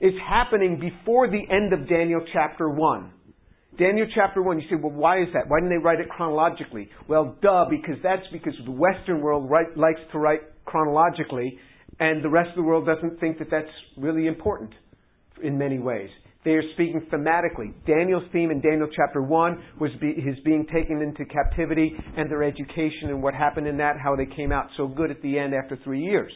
is 0.00 0.14
happening 0.28 0.80
before 0.80 1.28
the 1.28 1.42
end 1.50 1.72
of 1.72 1.88
Daniel 1.88 2.20
chapter 2.32 2.68
1. 2.68 3.12
Daniel 3.78 4.06
chapter 4.14 4.42
1, 4.42 4.58
you 4.58 4.68
say, 4.68 4.76
well, 4.76 4.92
why 4.92 5.20
is 5.20 5.28
that? 5.34 5.48
Why 5.48 5.60
didn't 5.60 5.70
they 5.70 5.84
write 5.84 6.00
it 6.00 6.08
chronologically? 6.08 6.88
Well, 7.06 7.36
duh, 7.42 7.66
because 7.70 7.96
that's 8.02 8.26
because 8.32 8.54
the 8.64 8.72
Western 8.72 9.20
world 9.20 9.48
write, 9.48 9.76
likes 9.76 10.00
to 10.12 10.18
write 10.18 10.40
chronologically, 10.64 11.58
and 12.00 12.24
the 12.24 12.28
rest 12.28 12.50
of 12.50 12.56
the 12.56 12.62
world 12.62 12.86
doesn't 12.86 13.20
think 13.20 13.38
that 13.38 13.48
that's 13.50 13.68
really 13.96 14.26
important 14.26 14.70
in 15.42 15.58
many 15.58 15.78
ways. 15.78 16.10
They 16.44 16.52
are 16.52 16.62
speaking 16.74 17.06
thematically. 17.12 17.74
Daniel's 17.86 18.22
theme 18.32 18.50
in 18.50 18.60
Daniel 18.60 18.88
chapter 18.94 19.20
1 19.22 19.62
was 19.80 19.90
be, 20.00 20.14
his 20.14 20.36
being 20.44 20.66
taken 20.72 21.02
into 21.02 21.24
captivity 21.24 21.92
and 22.16 22.30
their 22.30 22.44
education 22.44 23.08
and 23.08 23.22
what 23.22 23.34
happened 23.34 23.66
in 23.66 23.76
that, 23.78 23.96
how 24.02 24.14
they 24.14 24.26
came 24.26 24.52
out 24.52 24.66
so 24.76 24.86
good 24.86 25.10
at 25.10 25.20
the 25.22 25.38
end 25.38 25.52
after 25.52 25.76
three 25.82 26.00
years. 26.00 26.32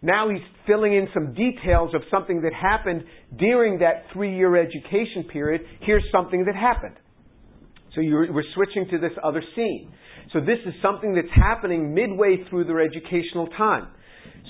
Now 0.00 0.28
he's 0.28 0.42
filling 0.66 0.94
in 0.94 1.08
some 1.14 1.34
details 1.34 1.94
of 1.94 2.02
something 2.10 2.42
that 2.42 2.52
happened 2.52 3.04
during 3.38 3.78
that 3.78 4.04
three 4.12 4.36
year 4.36 4.56
education 4.56 5.24
period. 5.32 5.62
Here's 5.80 6.04
something 6.12 6.44
that 6.44 6.54
happened. 6.54 6.96
So 7.94 8.00
we're 8.02 8.44
switching 8.54 8.88
to 8.90 8.98
this 8.98 9.12
other 9.22 9.42
scene. 9.54 9.92
So 10.32 10.40
this 10.40 10.58
is 10.66 10.74
something 10.82 11.14
that's 11.14 11.32
happening 11.34 11.94
midway 11.94 12.38
through 12.50 12.64
their 12.64 12.80
educational 12.80 13.46
time. 13.56 13.88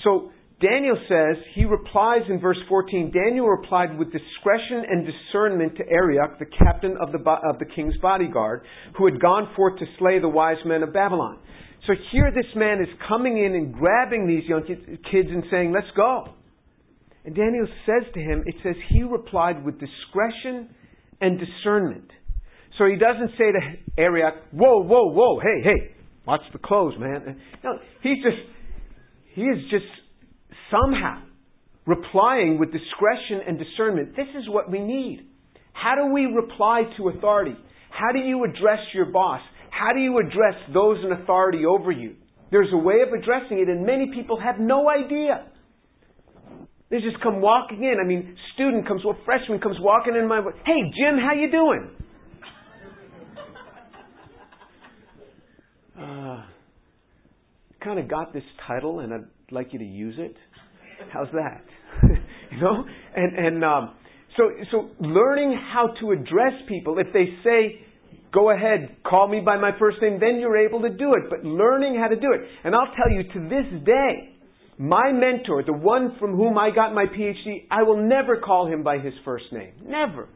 So 0.03 0.31
Daniel 0.61 0.95
says, 1.09 1.35
he 1.53 1.65
replies 1.65 2.21
in 2.29 2.39
verse 2.39 2.57
14, 2.69 3.11
Daniel 3.11 3.47
replied 3.47 3.97
with 3.99 4.07
discretion 4.11 4.83
and 4.89 5.05
discernment 5.05 5.75
to 5.77 5.83
Arioch, 5.89 6.39
the 6.39 6.45
captain 6.45 6.95
of 7.01 7.11
the, 7.11 7.19
of 7.19 7.59
the 7.59 7.65
king's 7.75 7.97
bodyguard, 8.01 8.61
who 8.97 9.05
had 9.05 9.19
gone 9.19 9.51
forth 9.55 9.77
to 9.79 9.85
slay 9.99 10.19
the 10.19 10.29
wise 10.29 10.57
men 10.65 10.81
of 10.81 10.93
Babylon. 10.93 11.39
So 11.87 11.93
here 12.11 12.31
this 12.33 12.49
man 12.55 12.79
is 12.81 12.87
coming 13.07 13.37
in 13.37 13.53
and 13.53 13.73
grabbing 13.73 14.27
these 14.27 14.47
young 14.47 14.63
kids 14.63 15.27
and 15.29 15.43
saying, 15.51 15.73
let's 15.73 15.91
go. 15.95 16.23
And 17.25 17.35
Daniel 17.35 17.67
says 17.85 18.11
to 18.13 18.19
him, 18.19 18.43
it 18.45 18.55
says 18.63 18.75
he 18.89 19.03
replied 19.03 19.63
with 19.63 19.75
discretion 19.79 20.69
and 21.19 21.37
discernment. 21.37 22.09
So 22.77 22.85
he 22.85 22.95
doesn't 22.95 23.31
say 23.37 23.51
to 23.51 24.01
Arioch, 24.01 24.35
whoa, 24.51 24.83
whoa, 24.83 25.11
whoa, 25.11 25.39
hey, 25.39 25.63
hey, 25.63 25.95
watch 26.25 26.41
the 26.53 26.59
clothes, 26.59 26.93
man. 26.97 27.39
No, 27.63 27.77
he's 28.01 28.23
just, 28.23 28.37
he 29.33 29.41
is 29.41 29.57
just 29.69 29.85
somehow 30.71 31.21
replying 31.85 32.59
with 32.59 32.71
discretion 32.71 33.41
and 33.47 33.59
discernment. 33.59 34.15
This 34.15 34.27
is 34.37 34.49
what 34.49 34.71
we 34.71 34.79
need. 34.79 35.27
How 35.73 35.95
do 35.95 36.11
we 36.11 36.25
reply 36.25 36.83
to 36.97 37.09
authority? 37.09 37.55
How 37.91 38.11
do 38.11 38.19
you 38.19 38.43
address 38.43 38.79
your 38.93 39.05
boss? 39.05 39.41
How 39.69 39.93
do 39.93 39.99
you 39.99 40.19
address 40.19 40.55
those 40.73 40.97
in 41.03 41.11
authority 41.11 41.65
over 41.65 41.91
you? 41.91 42.15
There's 42.51 42.69
a 42.73 42.77
way 42.77 43.01
of 43.05 43.13
addressing 43.13 43.59
it, 43.59 43.69
and 43.69 43.85
many 43.85 44.11
people 44.13 44.39
have 44.39 44.55
no 44.59 44.89
idea. 44.89 45.47
They 46.89 46.97
just 46.97 47.21
come 47.21 47.41
walking 47.41 47.83
in. 47.83 47.95
I 48.01 48.07
mean, 48.07 48.37
student 48.53 48.87
comes, 48.87 49.01
well, 49.03 49.17
freshman 49.25 49.59
comes 49.59 49.77
walking 49.79 50.15
in 50.15 50.27
my, 50.27 50.39
way. 50.39 50.53
hey, 50.65 50.81
Jim, 50.97 51.17
how 51.17 51.33
you 51.33 51.51
doing? 51.51 51.89
Uh, 55.99 56.43
kind 57.83 57.99
of 57.99 58.07
got 58.07 58.33
this 58.33 58.43
title, 58.67 58.99
and 58.99 59.13
I'd 59.13 59.25
like 59.51 59.73
you 59.73 59.79
to 59.79 59.85
use 59.85 60.15
it. 60.17 60.35
How's 61.11 61.27
that? 61.33 61.63
you 62.51 62.59
know, 62.61 62.83
and 63.15 63.37
and 63.37 63.63
um, 63.63 63.95
so 64.37 64.43
so 64.71 64.89
learning 64.99 65.59
how 65.73 65.93
to 65.99 66.11
address 66.11 66.53
people. 66.67 66.97
If 66.99 67.07
they 67.13 67.25
say, 67.43 67.85
Go 68.35 68.51
ahead, 68.51 68.97
call 69.07 69.29
me 69.29 69.39
by 69.39 69.55
my 69.55 69.71
first 69.79 69.97
name, 70.01 70.19
then 70.19 70.39
you're 70.41 70.57
able 70.57 70.81
to 70.81 70.89
do 70.89 71.13
it. 71.13 71.29
But 71.29 71.45
learning 71.45 71.97
how 71.97 72.09
to 72.09 72.17
do 72.17 72.33
it. 72.33 72.41
And 72.65 72.75
I'll 72.75 72.93
tell 72.93 73.09
you, 73.09 73.23
to 73.23 73.49
this 73.49 73.85
day, 73.85 74.35
my 74.77 75.13
mentor, 75.13 75.63
the 75.63 75.71
one 75.71 76.17
from 76.19 76.35
whom 76.35 76.57
I 76.57 76.69
got 76.75 76.93
my 76.93 77.05
PhD, 77.05 77.65
I 77.71 77.83
will 77.83 78.05
never 78.05 78.41
call 78.41 78.67
him 78.67 78.83
by 78.83 78.97
his 78.97 79.13
first 79.23 79.45
name. 79.53 79.71
Never. 79.85 80.27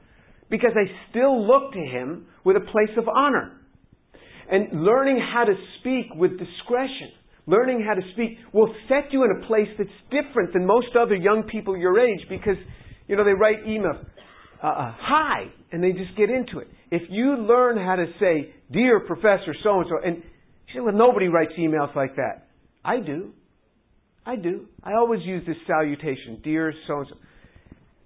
Because 0.49 0.71
I 0.75 0.89
still 1.09 1.45
look 1.45 1.73
to 1.73 1.79
him 1.79 2.27
with 2.45 2.55
a 2.55 2.61
place 2.61 2.97
of 2.97 3.09
honor. 3.09 3.51
And 4.49 4.81
learning 4.85 5.19
how 5.19 5.43
to 5.43 5.53
speak 5.79 6.15
with 6.15 6.31
discretion, 6.39 7.11
learning 7.49 7.83
how 7.85 7.95
to 7.95 8.01
speak 8.13 8.37
will 8.53 8.73
set 8.87 9.11
you 9.11 9.23
in 9.23 9.31
a 9.41 9.47
place 9.47 9.67
that's 9.77 9.89
different 10.11 10.53
than 10.53 10.65
most 10.65 10.95
other 10.99 11.15
young 11.15 11.43
people 11.43 11.75
your 11.75 11.99
age 11.99 12.21
because, 12.29 12.57
you 13.07 13.15
know, 13.15 13.23
they 13.23 13.33
write 13.33 13.65
emails, 13.65 14.05
uh, 14.63 14.67
uh 14.67 14.95
hi, 14.99 15.45
and 15.71 15.83
they 15.83 15.91
just 15.91 16.15
get 16.15 16.29
into 16.29 16.59
it. 16.59 16.67
If 16.91 17.03
you 17.09 17.37
learn 17.37 17.77
how 17.77 17.95
to 17.95 18.05
say, 18.19 18.53
Dear 18.71 18.99
Professor 18.99 19.55
so 19.63 19.79
and 19.79 19.85
so, 19.89 20.07
and 20.07 20.17
you 20.17 20.73
say, 20.75 20.79
Well, 20.79 20.93
nobody 20.93 21.27
writes 21.27 21.53
emails 21.59 21.95
like 21.95 22.15
that. 22.15 22.47
I 22.85 22.99
do. 22.99 23.31
I 24.25 24.35
do. 24.35 24.67
I 24.83 24.93
always 24.93 25.21
use 25.23 25.43
this 25.47 25.57
salutation, 25.65 26.41
Dear 26.43 26.73
so 26.87 26.99
and 26.99 27.07
so. 27.09 27.15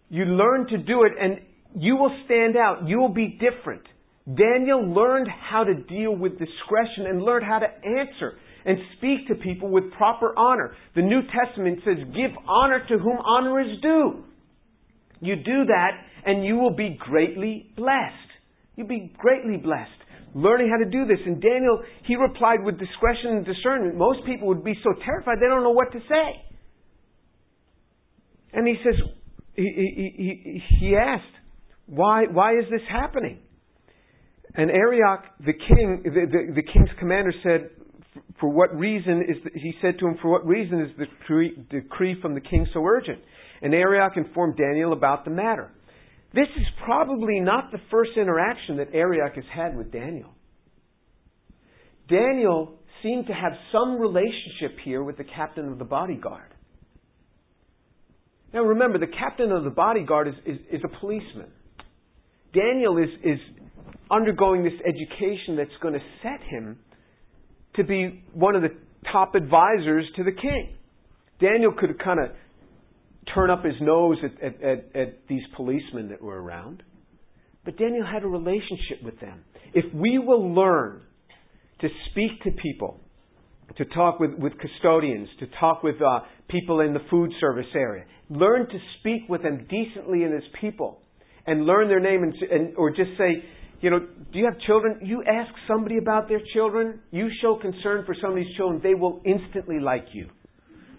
You 0.09 0.25
learn 0.25 0.67
to 0.67 0.77
do 0.77 1.03
it, 1.03 1.11
and 1.19 1.39
you 1.75 1.95
will 1.95 2.15
stand 2.25 2.55
out. 2.55 2.87
You 2.87 2.99
will 2.99 3.13
be 3.13 3.39
different. 3.39 3.81
Daniel 4.25 4.93
learned 4.93 5.27
how 5.27 5.63
to 5.63 5.73
deal 5.73 6.15
with 6.15 6.33
discretion 6.33 7.07
and 7.07 7.21
learned 7.21 7.45
how 7.45 7.59
to 7.59 7.67
answer 7.67 8.37
and 8.65 8.77
speak 8.97 9.27
to 9.27 9.35
people 9.35 9.69
with 9.69 9.91
proper 9.93 10.37
honor. 10.37 10.75
The 10.95 11.01
New 11.01 11.21
Testament 11.21 11.79
says, 11.85 11.97
Give 12.15 12.31
honor 12.47 12.85
to 12.87 12.97
whom 12.97 13.17
honor 13.17 13.59
is 13.59 13.81
due. 13.81 14.23
You 15.19 15.35
do 15.37 15.65
that, 15.67 15.91
and 16.25 16.45
you 16.45 16.55
will 16.55 16.75
be 16.75 16.97
greatly 16.99 17.71
blessed. 17.75 18.29
You'll 18.75 18.87
be 18.87 19.13
greatly 19.17 19.57
blessed. 19.57 19.91
Learning 20.35 20.69
how 20.69 20.83
to 20.83 20.89
do 20.89 21.05
this. 21.05 21.19
And 21.25 21.41
Daniel, 21.41 21.83
he 22.05 22.15
replied 22.15 22.63
with 22.63 22.79
discretion 22.79 23.37
and 23.37 23.45
discernment. 23.45 23.95
Most 23.95 24.25
people 24.25 24.47
would 24.47 24.63
be 24.63 24.73
so 24.83 24.93
terrified 25.05 25.37
they 25.39 25.47
don't 25.47 25.63
know 25.63 25.71
what 25.71 25.91
to 25.91 25.99
say. 25.99 26.41
And 28.53 28.67
he 28.67 28.75
says, 28.83 28.95
he, 29.55 29.63
he, 29.63 30.13
he, 30.17 30.63
he 30.79 30.95
asked, 30.95 31.23
why, 31.85 32.23
why 32.31 32.53
is 32.53 32.65
this 32.71 32.81
happening? 32.89 33.39
And 34.55 34.69
Arioch, 34.69 35.23
the 35.39 35.53
king, 35.53 36.01
the, 36.03 36.09
the, 36.09 36.53
the 36.55 36.61
king's 36.61 36.89
commander 36.99 37.33
said, 37.43 37.69
for 38.39 38.49
what 38.49 38.75
reason 38.77 39.23
is, 39.27 39.43
the, 39.43 39.59
he 39.59 39.73
said 39.81 39.99
to 39.99 40.07
him, 40.07 40.17
for 40.21 40.29
what 40.29 40.45
reason 40.45 40.81
is 40.81 40.89
the 40.97 41.05
decree, 41.05 41.57
decree 41.69 42.15
from 42.21 42.33
the 42.35 42.41
king 42.41 42.67
so 42.73 42.83
urgent? 42.85 43.19
And 43.61 43.73
Arioch 43.73 44.13
informed 44.17 44.57
Daniel 44.57 44.93
about 44.93 45.25
the 45.25 45.31
matter. 45.31 45.71
This 46.33 46.47
is 46.57 46.65
probably 46.83 47.39
not 47.39 47.71
the 47.71 47.79
first 47.91 48.11
interaction 48.17 48.77
that 48.77 48.93
Arioch 48.93 49.35
has 49.35 49.45
had 49.53 49.77
with 49.77 49.91
Daniel. 49.91 50.29
Daniel 52.09 52.79
seemed 53.01 53.27
to 53.27 53.33
have 53.33 53.53
some 53.71 53.99
relationship 53.99 54.77
here 54.83 55.03
with 55.03 55.17
the 55.17 55.23
captain 55.23 55.71
of 55.71 55.77
the 55.77 55.85
bodyguard. 55.85 56.53
Now 58.53 58.61
remember, 58.61 58.99
the 58.99 59.07
captain 59.07 59.51
of 59.51 59.63
the 59.63 59.69
bodyguard 59.69 60.27
is, 60.27 60.35
is, 60.45 60.59
is 60.71 60.81
a 60.83 60.99
policeman. 60.99 61.51
Daniel 62.53 62.97
is, 62.97 63.09
is 63.23 63.39
undergoing 64.11 64.63
this 64.63 64.73
education 64.85 65.55
that's 65.55 65.71
going 65.81 65.95
to 65.95 65.99
set 66.21 66.41
him 66.47 66.77
to 67.75 67.83
be 67.83 68.23
one 68.33 68.55
of 68.55 68.61
the 68.61 68.69
top 69.11 69.35
advisors 69.35 70.05
to 70.15 70.23
the 70.23 70.31
king. 70.31 70.75
Daniel 71.39 71.73
could 71.77 72.01
kind 72.03 72.19
of 72.19 72.29
turn 73.33 73.49
up 73.49 73.63
his 73.63 73.75
nose 73.81 74.17
at, 74.23 74.43
at, 74.43 74.63
at, 74.63 74.95
at 74.95 75.27
these 75.27 75.43
policemen 75.55 76.09
that 76.09 76.21
were 76.21 76.41
around. 76.41 76.83
But 77.65 77.77
Daniel 77.77 78.05
had 78.05 78.23
a 78.23 78.27
relationship 78.27 79.03
with 79.03 79.19
them. 79.19 79.43
If 79.73 79.93
we 79.93 80.19
will 80.19 80.53
learn 80.53 81.01
to 81.81 81.87
speak 82.11 82.41
to 82.43 82.51
people, 82.61 82.99
to 83.77 83.85
talk 83.85 84.19
with, 84.19 84.33
with 84.35 84.53
custodians, 84.59 85.29
to 85.39 85.47
talk 85.59 85.81
with 85.83 85.95
uh, 86.01 86.19
people 86.49 86.81
in 86.81 86.93
the 86.93 86.99
food 87.09 87.31
service 87.39 87.65
area, 87.73 88.05
learn 88.29 88.67
to 88.67 88.77
speak 88.99 89.27
with 89.29 89.41
them 89.41 89.65
decently 89.69 90.23
and 90.23 90.33
as 90.33 90.43
people, 90.61 91.01
and 91.47 91.65
learn 91.65 91.87
their 91.87 91.99
name, 91.99 92.23
and, 92.23 92.33
and, 92.51 92.77
or 92.77 92.89
just 92.89 93.11
say, 93.17 93.43
you 93.83 93.89
know, 93.89 93.99
do 93.99 94.39
you 94.39 94.45
have 94.45 94.59
children? 94.61 94.99
You 95.03 95.23
ask 95.23 95.51
somebody 95.67 95.97
about 95.97 96.29
their 96.29 96.41
children, 96.53 97.01
you 97.11 97.27
show 97.41 97.59
concern 97.61 98.05
for 98.05 98.15
somebody's 98.21 98.55
children, 98.55 98.79
they 98.81 98.93
will 98.93 99.21
instantly 99.25 99.79
like 99.79 100.05
you 100.13 100.29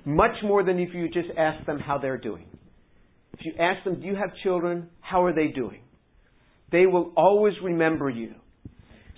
much 0.05 0.37
more 0.43 0.63
than 0.63 0.79
if 0.79 0.93
you 0.93 1.09
just 1.09 1.31
ask 1.39 1.65
them 1.65 1.79
how 1.79 1.97
they're 1.97 2.19
doing. 2.19 2.47
If 3.33 3.41
you 3.47 3.55
ask 3.59 3.83
them, 3.85 4.01
Do 4.01 4.07
you 4.07 4.15
have 4.15 4.31
children? 4.43 4.91
How 5.01 5.25
are 5.25 5.35
they 5.35 5.49
doing? 5.49 5.81
They 6.73 6.85
will 6.85 7.13
always 7.17 7.55
remember 7.63 8.11
you. 8.11 8.35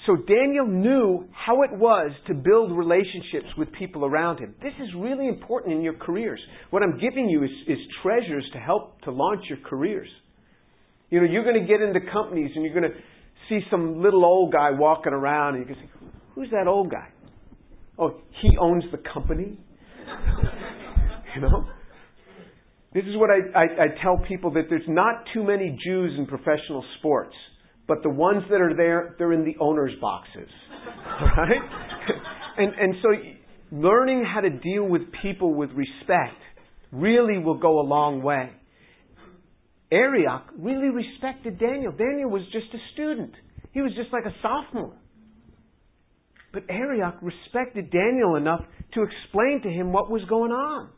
So 0.06 0.14
Daniel 0.14 0.68
knew 0.68 1.28
how 1.32 1.62
it 1.62 1.72
was 1.72 2.12
to 2.28 2.34
build 2.34 2.70
relationships 2.70 3.48
with 3.58 3.72
people 3.72 4.04
around 4.04 4.38
him. 4.38 4.54
This 4.62 4.74
is 4.80 4.88
really 4.96 5.26
important 5.26 5.74
in 5.74 5.82
your 5.82 5.94
careers. 5.94 6.40
What 6.70 6.84
I'm 6.84 6.98
giving 7.00 7.28
you 7.28 7.42
is, 7.42 7.50
is 7.66 7.78
treasures 8.04 8.48
to 8.52 8.60
help 8.60 9.00
to 9.02 9.10
launch 9.10 9.44
your 9.48 9.58
careers. 9.68 10.08
You 11.10 11.20
know, 11.20 11.26
you're 11.26 11.44
going 11.44 11.60
to 11.60 11.66
get 11.66 11.80
into 11.80 12.00
companies 12.12 12.52
and 12.54 12.64
you're 12.64 12.78
going 12.78 12.92
to 12.92 12.96
see 13.48 13.60
some 13.70 14.02
little 14.02 14.24
old 14.24 14.52
guy 14.52 14.70
walking 14.70 15.12
around 15.12 15.56
and 15.56 15.68
you 15.68 15.74
can 15.74 15.82
say, 15.82 15.90
Who's 16.34 16.50
that 16.50 16.66
old 16.66 16.90
guy? 16.90 17.08
Oh, 17.98 18.20
he 18.42 18.56
owns 18.58 18.84
the 18.92 18.98
company? 19.12 19.58
You 21.34 21.42
know? 21.42 21.68
This 22.94 23.04
is 23.04 23.14
what 23.16 23.28
I, 23.28 23.58
I, 23.58 23.64
I 23.64 23.86
tell 24.02 24.16
people 24.26 24.52
that 24.52 24.70
there's 24.70 24.88
not 24.88 25.24
too 25.34 25.44
many 25.44 25.76
Jews 25.84 26.14
in 26.16 26.24
professional 26.24 26.82
sports, 26.98 27.34
but 27.86 27.98
the 28.02 28.08
ones 28.08 28.42
that 28.48 28.58
are 28.58 28.74
there, 28.74 29.14
they're 29.18 29.34
in 29.34 29.44
the 29.44 29.54
owner's 29.60 29.92
boxes. 30.00 30.48
Right? 31.36 31.60
and, 32.58 32.72
and 32.80 32.94
so 33.02 33.08
learning 33.70 34.24
how 34.24 34.40
to 34.40 34.48
deal 34.50 34.84
with 34.84 35.02
people 35.22 35.52
with 35.52 35.70
respect 35.70 36.40
really 36.90 37.38
will 37.38 37.58
go 37.58 37.80
a 37.80 37.86
long 37.86 38.22
way. 38.22 38.50
Arioch 39.90 40.44
really 40.58 40.88
respected 40.88 41.58
Daniel. 41.58 41.92
Daniel 41.92 42.30
was 42.30 42.42
just 42.52 42.66
a 42.74 42.78
student. 42.94 43.32
He 43.72 43.80
was 43.80 43.92
just 43.94 44.12
like 44.12 44.24
a 44.24 44.34
sophomore. 44.42 44.96
But 46.52 46.64
Arioch 46.68 47.16
respected 47.22 47.90
Daniel 47.90 48.36
enough 48.36 48.64
to 48.94 49.02
explain 49.02 49.62
to 49.62 49.68
him 49.68 49.92
what 49.92 50.10
was 50.10 50.22
going 50.28 50.52
on. 50.52 50.90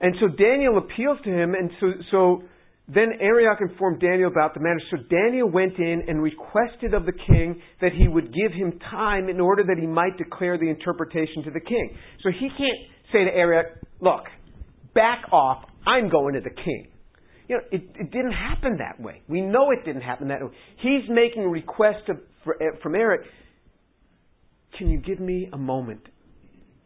And 0.00 0.14
so 0.20 0.28
Daniel 0.28 0.78
appeals 0.78 1.18
to 1.24 1.30
him, 1.30 1.54
and 1.54 1.70
so, 1.80 1.86
so 2.10 2.42
then 2.88 3.12
Arioch 3.20 3.58
informed 3.60 4.00
Daniel 4.00 4.30
about 4.30 4.54
the 4.54 4.60
matter. 4.60 4.80
So 4.90 4.98
Daniel 5.10 5.50
went 5.50 5.78
in 5.78 6.04
and 6.08 6.22
requested 6.22 6.94
of 6.94 7.04
the 7.04 7.12
king 7.12 7.60
that 7.80 7.92
he 7.92 8.06
would 8.06 8.32
give 8.32 8.52
him 8.52 8.78
time 8.90 9.28
in 9.28 9.40
order 9.40 9.62
that 9.64 9.76
he 9.78 9.86
might 9.86 10.16
declare 10.18 10.58
the 10.58 10.68
interpretation 10.68 11.42
to 11.44 11.50
the 11.50 11.60
king. 11.60 11.96
So 12.22 12.30
he 12.30 12.48
can't 12.48 13.12
say 13.12 13.24
to 13.24 13.30
Arioch, 13.30 13.66
look, 14.00 14.24
back 14.94 15.24
off, 15.32 15.64
I'm 15.86 16.08
going 16.08 16.34
to 16.34 16.40
the 16.40 16.50
king. 16.50 16.88
You 17.48 17.56
know, 17.56 17.62
it, 17.70 17.82
it 17.94 18.10
didn't 18.10 18.32
happen 18.32 18.78
that 18.78 19.00
way. 19.00 19.22
We 19.28 19.40
know 19.40 19.70
it 19.70 19.84
didn't 19.84 20.02
happen 20.02 20.28
that 20.28 20.42
way. 20.42 20.50
He's 20.78 21.08
making 21.08 21.44
a 21.44 21.48
request 21.48 22.08
of, 22.08 22.18
for, 22.44 22.60
eh, 22.62 22.76
from 22.82 22.94
Arioch, 22.94 23.24
can 24.78 24.90
you 24.90 24.98
give 24.98 25.20
me 25.20 25.48
a 25.52 25.56
moment 25.56 26.00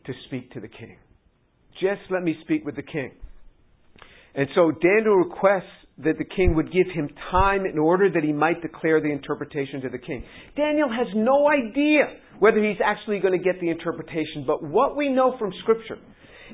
to 0.07 0.13
speak 0.27 0.53
to 0.53 0.61
the 0.61 0.69
king? 0.69 0.97
Just 1.81 2.03
let 2.11 2.23
me 2.23 2.37
speak 2.45 2.65
with 2.65 2.77
the 2.77 2.83
king. 2.83 3.13
And 4.35 4.49
so 4.55 4.71
Daniel 4.71 5.17
requests 5.17 5.73
that 6.05 6.17
the 6.19 6.25
king 6.25 6.55
would 6.55 6.73
give 6.73 6.87
him 6.95 7.09
time 7.31 7.67
in 7.67 7.79
order 7.79 8.11
that 8.11 8.23
he 8.23 8.33
might 8.33 8.63
declare 8.63 9.01
the 9.01 9.11
interpretation 9.11 9.81
to 9.83 9.89
the 9.89 9.99
king. 9.99 10.25
Daniel 10.57 10.89
has 10.89 11.09
no 11.15 11.49
idea 11.49 12.05
whether 12.39 12.63
he's 12.65 12.79
actually 12.85 13.19
going 13.19 13.37
to 13.37 13.45
get 13.45 13.61
the 13.61 13.69
interpretation, 13.69 14.45
but 14.47 14.63
what 14.63 14.97
we 14.97 15.11
know 15.11 15.37
from 15.39 15.53
Scripture 15.63 15.99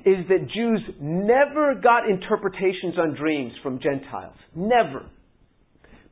is 0.04 0.26
that 0.28 0.48
Jews 0.52 0.80
never 1.00 1.74
got 1.74 2.08
interpretations 2.08 2.98
on 2.98 3.14
dreams 3.14 3.52
from 3.62 3.80
Gentiles. 3.80 4.36
Never. 4.54 5.06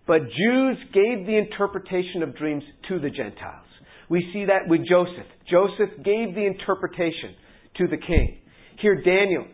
But 0.07 0.21
Jews 0.23 0.77
gave 0.93 1.27
the 1.27 1.37
interpretation 1.39 2.23
of 2.23 2.37
dreams 2.37 2.63
to 2.89 2.99
the 2.99 3.11
Gentiles. 3.11 3.67
We 4.09 4.25
see 4.33 4.45
that 4.47 4.69
with 4.69 4.81
Joseph. 4.89 5.27
Joseph 5.51 5.97
gave 6.05 6.35
the 6.35 6.47
interpretation 6.47 7.35
to 7.79 7.87
the 7.89 7.97
king. 7.97 8.39
Here, 8.81 9.03
Daniel 9.03 9.47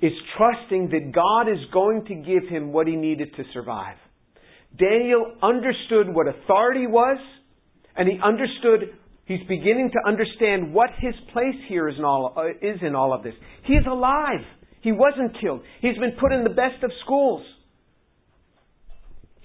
is 0.00 0.12
trusting 0.36 0.90
that 0.90 1.12
God 1.12 1.50
is 1.50 1.58
going 1.72 2.04
to 2.06 2.14
give 2.14 2.48
him 2.48 2.72
what 2.72 2.86
he 2.86 2.94
needed 2.94 3.34
to 3.36 3.42
survive. 3.52 3.96
Daniel 4.78 5.34
understood 5.42 6.14
what 6.14 6.28
authority 6.28 6.86
was, 6.86 7.18
and 7.96 8.08
he 8.08 8.18
understood, 8.22 8.96
he's 9.28 9.46
beginning 9.48 9.90
to 9.92 10.08
understand 10.08 10.74
what 10.74 10.90
his 10.98 11.14
place 11.32 11.54
here 11.68 11.88
is 11.88 11.94
in 11.96 12.04
all, 12.04 12.34
uh, 12.36 12.48
is 12.48 12.78
in 12.82 12.96
all 12.96 13.12
of 13.12 13.22
this. 13.22 13.34
He 13.64 13.74
is 13.74 13.86
alive. 13.86 14.40
He 14.80 14.92
wasn't 14.92 15.36
killed. 15.40 15.60
He's 15.80 15.96
been 15.98 16.16
put 16.20 16.32
in 16.32 16.42
the 16.42 16.50
best 16.50 16.82
of 16.82 16.90
schools. 17.04 17.44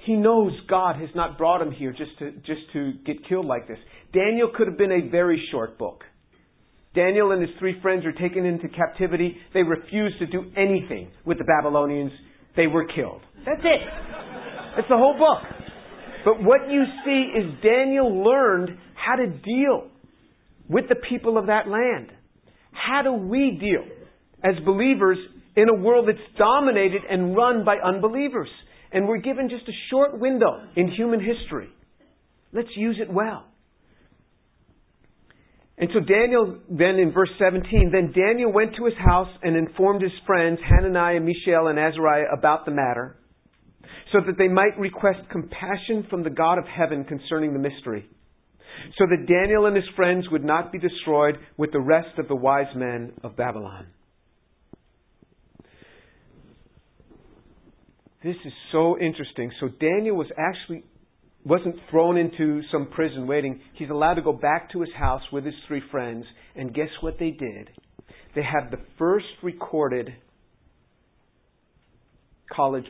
He 0.06 0.16
knows 0.16 0.52
God 0.70 0.98
has 0.98 1.10
not 1.16 1.38
brought 1.38 1.62
him 1.62 1.72
here 1.72 1.92
just 1.92 2.18
to, 2.20 2.32
just 2.32 2.62
to 2.74 2.94
get 3.06 3.28
killed 3.28 3.46
like 3.46 3.68
this. 3.68 3.78
Daniel 4.14 4.50
could 4.56 4.68
have 4.68 4.78
been 4.78 4.92
a 4.92 5.10
very 5.10 5.42
short 5.52 5.78
book. 5.78 6.04
Daniel 6.94 7.32
and 7.32 7.42
his 7.42 7.50
three 7.58 7.82
friends 7.82 8.06
are 8.06 8.12
taken 8.12 8.46
into 8.46 8.68
captivity. 8.70 9.38
They 9.54 9.64
refuse 9.64 10.14
to 10.20 10.28
do 10.28 10.52
anything 10.56 11.10
with 11.26 11.38
the 11.40 11.44
Babylonians. 11.44 12.12
They 12.56 12.68
were 12.68 12.86
killed. 12.86 13.22
That's 13.46 13.62
it. 13.64 13.82
That's 14.76 14.88
the 14.90 14.98
whole 14.98 15.18
book. 15.18 15.42
But 16.26 16.44
what 16.44 16.70
you 16.70 16.84
see 17.04 17.32
is 17.38 17.64
Daniel 17.64 18.24
learned 18.24 18.78
how 19.06 19.16
to 19.16 19.28
deal 19.28 19.90
with 20.70 20.86
the 20.90 20.96
people 21.10 21.38
of 21.38 21.48
that 21.48 21.68
land. 21.68 22.12
How 22.72 23.02
do 23.04 23.14
we 23.14 23.58
deal 23.60 23.86
as 24.44 24.56
believers 24.66 25.18
in 25.56 25.70
a 25.70 25.74
world 25.74 26.08
that's 26.08 26.38
dominated 26.38 27.02
and 27.10 27.36
run 27.36 27.64
by 27.66 27.78
unbelievers? 27.78 28.50
And 28.92 29.08
we're 29.08 29.18
given 29.18 29.50
just 29.50 29.68
a 29.68 29.74
short 29.90 30.20
window 30.20 30.68
in 30.76 30.92
human 30.92 31.20
history. 31.20 31.70
Let's 32.52 32.70
use 32.76 33.00
it 33.02 33.12
well. 33.12 33.46
And 35.78 35.90
so 35.92 36.00
Daniel, 36.00 36.60
then 36.70 37.00
in 37.00 37.12
verse 37.12 37.32
17, 37.40 37.92
then 37.92 38.14
Daniel 38.14 38.54
went 38.54 38.76
to 38.78 38.86
his 38.86 38.94
house 39.04 39.30
and 39.42 39.58
informed 39.58 40.04
his 40.04 40.12
friends, 40.26 40.60
Hananiah, 40.70 41.20
Mishael, 41.20 41.68
and 41.68 41.80
Azariah, 41.80 42.26
about 42.32 42.66
the 42.66 42.72
matter, 42.72 43.18
so 44.12 44.20
that 44.26 44.38
they 44.38 44.48
might 44.48 44.78
request 44.78 45.20
compassion 45.32 46.06
from 46.12 46.24
the 46.24 46.30
God 46.30 46.60
of 46.60 46.66
heaven 46.66 47.04
concerning 47.04 47.54
the 47.54 47.60
mystery, 47.60 48.08
so 48.98 49.06
that 49.10 49.28
Daniel 49.28 49.66
and 49.66 49.76
his 49.76 49.86
friends 49.96 50.26
would 50.32 50.44
not 50.44 50.72
be 50.72 50.80
destroyed 50.80 51.38
with 51.58 51.72
the 51.72 51.80
rest 51.80 52.18
of 52.18 52.28
the 52.28 52.36
wise 52.36 52.74
men 52.76 53.14
of 53.24 53.36
Babylon. 53.36 53.88
This 58.24 58.36
is 58.46 58.54
so 58.72 58.98
interesting. 59.00 59.52
So 59.60 59.68
Daniel 59.80 60.16
was 60.16 60.28
actually 60.38 60.84
wasn't 61.46 61.76
thrown 61.92 62.18
into 62.18 62.62
some 62.72 62.88
prison 62.88 63.28
waiting. 63.28 63.60
He's 63.74 63.90
allowed 63.90 64.14
to 64.14 64.22
go 64.22 64.32
back 64.32 64.72
to 64.72 64.80
his 64.80 64.90
house 64.98 65.22
with 65.32 65.44
his 65.44 65.54
three 65.68 65.82
friends. 65.92 66.26
And 66.56 66.74
guess 66.74 66.88
what 67.02 67.20
they 67.20 67.32
did? 67.32 67.70
They 68.34 68.44
had 68.44 68.72
the 68.72 68.80
first 68.98 69.26
recorded 69.42 70.10
college 72.52 72.86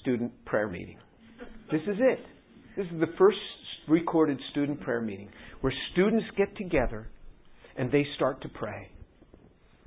student 0.00 0.32
prayer 0.44 0.68
meeting. 0.68 0.98
This 1.70 1.82
is 1.82 1.96
it. 2.00 2.18
This 2.76 2.86
is 2.86 3.00
the 3.00 3.12
first 3.18 3.38
recorded 3.88 4.38
student 4.50 4.80
prayer 4.80 5.00
meeting 5.00 5.28
where 5.60 5.72
students 5.92 6.26
get 6.36 6.56
together 6.56 7.08
and 7.76 7.90
they 7.90 8.06
start 8.16 8.42
to 8.42 8.48
pray. 8.48 8.88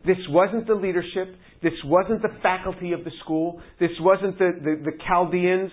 This 0.06 0.18
wasn't 0.30 0.68
the 0.68 0.76
leadership. 0.76 1.36
This 1.64 1.74
wasn't 1.86 2.22
the 2.22 2.30
faculty 2.44 2.92
of 2.92 3.04
the 3.04 3.12
school. 3.24 3.62
This 3.80 3.92
wasn't 4.00 4.38
the, 4.38 4.52
the, 4.62 4.92
the 4.92 4.98
Chaldeans 5.08 5.72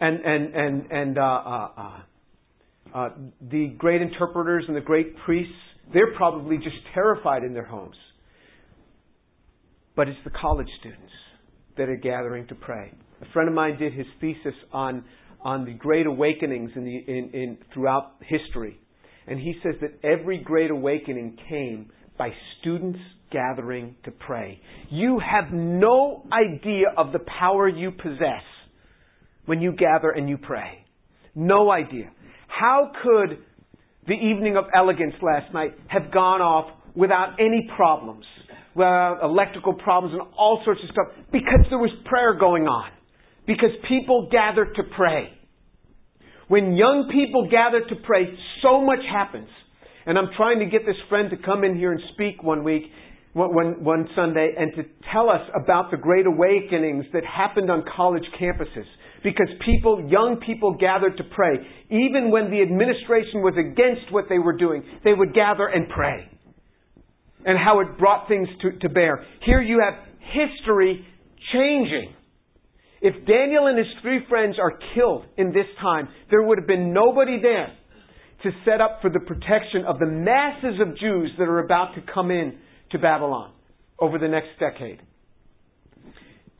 and 0.00 0.20
and 0.24 0.54
and 0.54 0.92
and 0.92 1.18
uh, 1.18 1.22
uh, 1.22 1.68
uh, 1.76 2.00
uh, 2.94 3.08
the 3.50 3.74
great 3.78 4.02
interpreters 4.02 4.64
and 4.68 4.76
the 4.76 4.80
great 4.80 5.16
priests, 5.24 5.52
they're 5.92 6.14
probably 6.16 6.56
just 6.56 6.76
terrified 6.94 7.42
in 7.42 7.52
their 7.52 7.64
homes. 7.64 7.96
But 9.94 10.08
it's 10.08 10.18
the 10.24 10.30
college 10.30 10.68
students 10.80 11.12
that 11.76 11.88
are 11.88 11.96
gathering 11.96 12.46
to 12.48 12.54
pray. 12.54 12.92
A 13.22 13.32
friend 13.32 13.48
of 13.48 13.54
mine 13.54 13.78
did 13.78 13.92
his 13.92 14.06
thesis 14.20 14.54
on 14.72 15.04
on 15.46 15.64
the 15.64 15.72
great 15.72 16.06
awakenings 16.06 16.72
in 16.74 16.84
the 16.84 16.96
in, 16.96 17.30
in 17.32 17.58
throughout 17.72 18.14
history, 18.20 18.76
and 19.28 19.38
he 19.38 19.54
says 19.62 19.74
that 19.80 19.92
every 20.02 20.38
great 20.38 20.72
awakening 20.72 21.38
came 21.48 21.88
by 22.18 22.30
students 22.58 22.98
gathering 23.30 23.94
to 24.04 24.10
pray. 24.10 24.60
You 24.90 25.20
have 25.20 25.52
no 25.52 26.24
idea 26.32 26.86
of 26.96 27.12
the 27.12 27.20
power 27.38 27.68
you 27.68 27.92
possess 27.92 28.42
when 29.44 29.60
you 29.60 29.70
gather 29.70 30.10
and 30.10 30.28
you 30.28 30.36
pray. 30.36 30.84
No 31.36 31.70
idea. 31.70 32.10
How 32.48 32.90
could 33.04 33.38
the 34.08 34.14
evening 34.14 34.56
of 34.56 34.64
elegance 34.74 35.14
last 35.22 35.54
night 35.54 35.74
have 35.86 36.12
gone 36.12 36.40
off 36.40 36.72
without 36.96 37.36
any 37.38 37.68
problems? 37.76 38.24
Without 38.74 39.20
electrical 39.22 39.74
problems 39.74 40.12
and 40.18 40.22
all 40.36 40.60
sorts 40.64 40.80
of 40.82 40.90
stuff? 40.90 41.24
Because 41.30 41.66
there 41.70 41.78
was 41.78 41.92
prayer 42.04 42.34
going 42.34 42.64
on. 42.64 42.90
Because 43.46 43.70
people 43.88 44.28
gathered 44.30 44.74
to 44.74 44.82
pray. 44.96 45.35
When 46.48 46.76
young 46.76 47.08
people 47.12 47.48
gather 47.50 47.80
to 47.80 47.96
pray, 48.04 48.26
so 48.62 48.80
much 48.80 49.00
happens. 49.10 49.48
And 50.06 50.16
I'm 50.16 50.28
trying 50.36 50.60
to 50.60 50.66
get 50.66 50.86
this 50.86 50.96
friend 51.08 51.30
to 51.30 51.36
come 51.36 51.64
in 51.64 51.76
here 51.76 51.90
and 51.90 52.00
speak 52.14 52.42
one 52.42 52.62
week, 52.62 52.84
one, 53.32 53.82
one 53.82 54.08
Sunday, 54.14 54.54
and 54.56 54.72
to 54.76 54.84
tell 55.12 55.28
us 55.28 55.42
about 55.60 55.90
the 55.90 55.96
great 55.96 56.26
awakenings 56.26 57.06
that 57.12 57.24
happened 57.24 57.70
on 57.70 57.84
college 57.96 58.22
campuses 58.40 58.86
because 59.24 59.48
people, 59.64 60.06
young 60.08 60.40
people 60.46 60.76
gathered 60.78 61.16
to 61.16 61.24
pray. 61.24 61.56
Even 61.90 62.30
when 62.30 62.50
the 62.52 62.62
administration 62.62 63.42
was 63.42 63.54
against 63.58 64.12
what 64.12 64.26
they 64.28 64.38
were 64.38 64.56
doing, 64.56 64.84
they 65.02 65.12
would 65.12 65.34
gather 65.34 65.66
and 65.66 65.88
pray. 65.88 66.30
And 67.44 67.58
how 67.58 67.80
it 67.80 67.98
brought 67.98 68.28
things 68.28 68.48
to, 68.62 68.78
to 68.78 68.88
bear. 68.88 69.24
Here 69.44 69.60
you 69.60 69.82
have 69.84 69.94
history 70.20 71.04
changing. 71.52 72.14
If 73.00 73.26
Daniel 73.26 73.66
and 73.66 73.78
his 73.78 73.86
three 74.02 74.20
friends 74.28 74.56
are 74.58 74.78
killed 74.94 75.24
in 75.36 75.48
this 75.48 75.66
time, 75.80 76.08
there 76.30 76.42
would 76.42 76.58
have 76.58 76.66
been 76.66 76.92
nobody 76.92 77.40
there 77.40 77.76
to 78.42 78.50
set 78.64 78.80
up 78.80 78.98
for 79.00 79.10
the 79.10 79.20
protection 79.20 79.84
of 79.86 79.98
the 79.98 80.06
masses 80.06 80.80
of 80.80 80.98
Jews 80.98 81.30
that 81.38 81.44
are 81.44 81.60
about 81.60 81.94
to 81.94 82.02
come 82.12 82.30
in 82.30 82.58
to 82.92 82.98
Babylon 82.98 83.52
over 83.98 84.18
the 84.18 84.28
next 84.28 84.48
decade. 84.60 85.00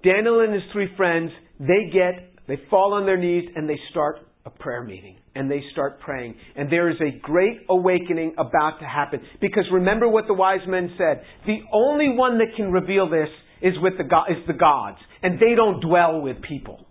Daniel 0.02 0.40
and 0.40 0.54
his 0.54 0.62
three 0.72 0.88
friends, 0.96 1.30
they 1.58 1.90
get 1.92 2.36
they 2.46 2.60
fall 2.70 2.94
on 2.94 3.06
their 3.06 3.16
knees 3.16 3.48
and 3.54 3.68
they 3.68 3.78
start 3.90 4.20
a 4.44 4.50
prayer 4.50 4.84
meeting 4.84 5.16
and 5.34 5.50
they 5.50 5.62
start 5.72 6.00
praying. 6.00 6.36
And 6.54 6.70
there 6.70 6.88
is 6.88 6.96
a 7.00 7.18
great 7.20 7.58
awakening 7.68 8.34
about 8.38 8.78
to 8.78 8.86
happen. 8.86 9.20
Because 9.40 9.64
remember 9.72 10.08
what 10.08 10.26
the 10.28 10.34
wise 10.34 10.60
men 10.66 10.90
said. 10.96 11.22
The 11.46 11.58
only 11.72 12.10
one 12.10 12.38
that 12.38 12.56
can 12.56 12.70
reveal 12.70 13.10
this 13.10 13.28
is 13.62 13.74
with 13.80 13.94
the 13.98 14.04
is 14.04 14.46
the 14.46 14.52
gods. 14.52 14.98
And 15.22 15.38
they 15.38 15.54
don't 15.54 15.80
dwell 15.80 16.20
with 16.20 16.42
people. 16.42 16.86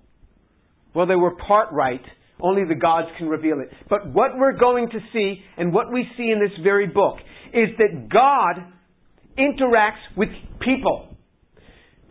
Well, 0.93 1.05
they 1.05 1.15
were 1.15 1.35
part 1.35 1.71
right. 1.71 2.01
Only 2.39 2.63
the 2.67 2.75
gods 2.75 3.07
can 3.17 3.27
reveal 3.27 3.61
it. 3.61 3.69
But 3.89 4.11
what 4.11 4.37
we're 4.37 4.57
going 4.57 4.89
to 4.89 4.99
see, 5.13 5.41
and 5.57 5.73
what 5.73 5.91
we 5.91 6.05
see 6.17 6.31
in 6.31 6.39
this 6.39 6.57
very 6.63 6.87
book, 6.87 7.17
is 7.53 7.69
that 7.77 8.09
God 8.09 8.63
interacts 9.37 10.17
with 10.17 10.29
people. 10.59 11.14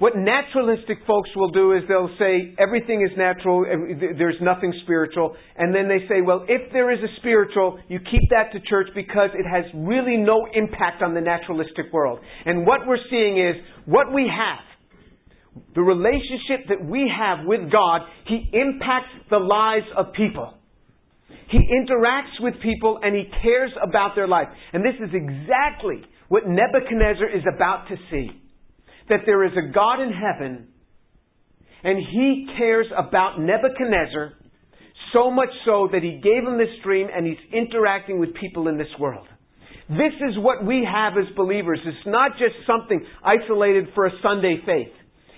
What 0.05 0.19
naturalistic 0.19 0.99
folks 1.07 1.31
will 1.35 1.51
do 1.51 1.73
is 1.73 1.81
they'll 1.89 2.15
say 2.19 2.55
everything 2.59 3.01
is 3.01 3.17
natural, 3.17 3.65
there's 3.65 4.37
nothing 4.43 4.71
spiritual, 4.83 5.35
and 5.57 5.75
then 5.75 5.89
they 5.89 6.07
say, 6.07 6.21
well, 6.21 6.45
if 6.47 6.71
there 6.75 6.93
is 6.93 6.99
a 6.99 7.09
spiritual, 7.21 7.79
you 7.89 7.99
keep 8.01 8.29
that 8.29 8.53
to 8.53 8.61
church 8.69 8.89
because 8.95 9.31
it 9.33 9.49
has 9.49 9.65
really 9.75 10.19
no 10.19 10.47
impact 10.53 11.01
on 11.01 11.15
the 11.15 11.23
naturalistic 11.23 11.91
world. 11.91 12.19
And 12.45 12.67
what 12.67 12.87
we're 12.87 13.01
seeing 13.09 13.39
is 13.39 13.57
what 13.87 14.13
we 14.13 14.29
have, 14.29 15.65
the 15.75 15.81
relationship 15.81 16.69
that 16.69 16.85
we 16.85 17.11
have 17.11 17.47
with 17.47 17.73
God, 17.73 18.03
He 18.27 18.51
impacts 18.53 19.09
the 19.31 19.39
lives 19.39 19.87
of 19.97 20.13
people. 20.13 20.53
He 21.49 21.61
interacts 21.81 22.37
with 22.41 22.61
people 22.63 23.01
and 23.03 23.17
He 23.17 23.25
cares 23.43 23.71
about 23.83 24.15
their 24.17 24.29
life. 24.29 24.49
And 24.75 24.85
this 24.85 25.01
is 25.01 25.15
exactly 25.15 26.05
what 26.29 26.43
Nebuchadnezzar 26.47 27.35
is 27.35 27.45
about 27.49 27.89
to 27.89 27.97
see 28.11 28.44
that 29.09 29.21
there 29.27 29.45
is 29.45 29.53
a 29.53 29.73
God 29.73 30.01
in 30.01 30.13
heaven 30.13 30.69
and 31.83 31.99
he 31.99 32.47
cares 32.57 32.87
about 32.97 33.39
Nebuchadnezzar 33.39 34.33
so 35.13 35.31
much 35.31 35.51
so 35.65 35.89
that 35.93 36.03
he 36.03 36.21
gave 36.23 36.43
him 36.43 36.59
this 36.59 36.73
dream 36.83 37.09
and 37.15 37.27
he's 37.27 37.37
interacting 37.53 38.19
with 38.19 38.35
people 38.35 38.69
in 38.69 38.79
this 38.79 38.89
world. 38.99 39.27
This 39.89 40.17
is 40.31 40.39
what 40.39 40.65
we 40.65 40.87
have 40.91 41.13
as 41.19 41.29
believers. 41.37 41.79
It's 41.85 42.07
not 42.07 42.33
just 42.33 42.55
something 42.67 43.05
isolated 43.23 43.89
for 43.95 44.07
a 44.07 44.11
Sunday 44.23 44.57
faith. 44.65 44.93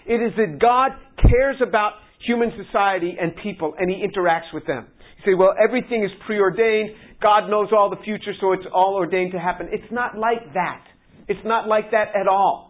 It 0.07 0.22
is 0.22 0.33
that 0.37 0.59
God 0.61 0.92
cares 1.20 1.57
about 1.61 1.94
human 2.24 2.52
society 2.64 3.16
and 3.20 3.33
people 3.42 3.74
and 3.76 3.90
he 3.90 4.07
interacts 4.07 4.55
with 4.55 4.66
them. 4.66 4.87
You 5.18 5.33
say, 5.33 5.35
well, 5.35 5.52
everything 5.62 6.05
is 6.05 6.11
preordained. 6.26 6.90
God 7.20 7.48
knows 7.50 7.68
all 7.76 7.90
the 7.90 8.02
future, 8.05 8.33
so 8.40 8.52
it's 8.52 8.66
all 8.72 8.94
ordained 8.94 9.33
to 9.33 9.40
happen. 9.40 9.68
It's 9.72 9.90
not 9.90 10.16
like 10.16 10.55
that. 10.55 10.85
It's 11.29 11.44
not 11.44 11.66
like 11.66 11.90
that 11.90 12.14
at 12.14 12.29
all. 12.29 12.65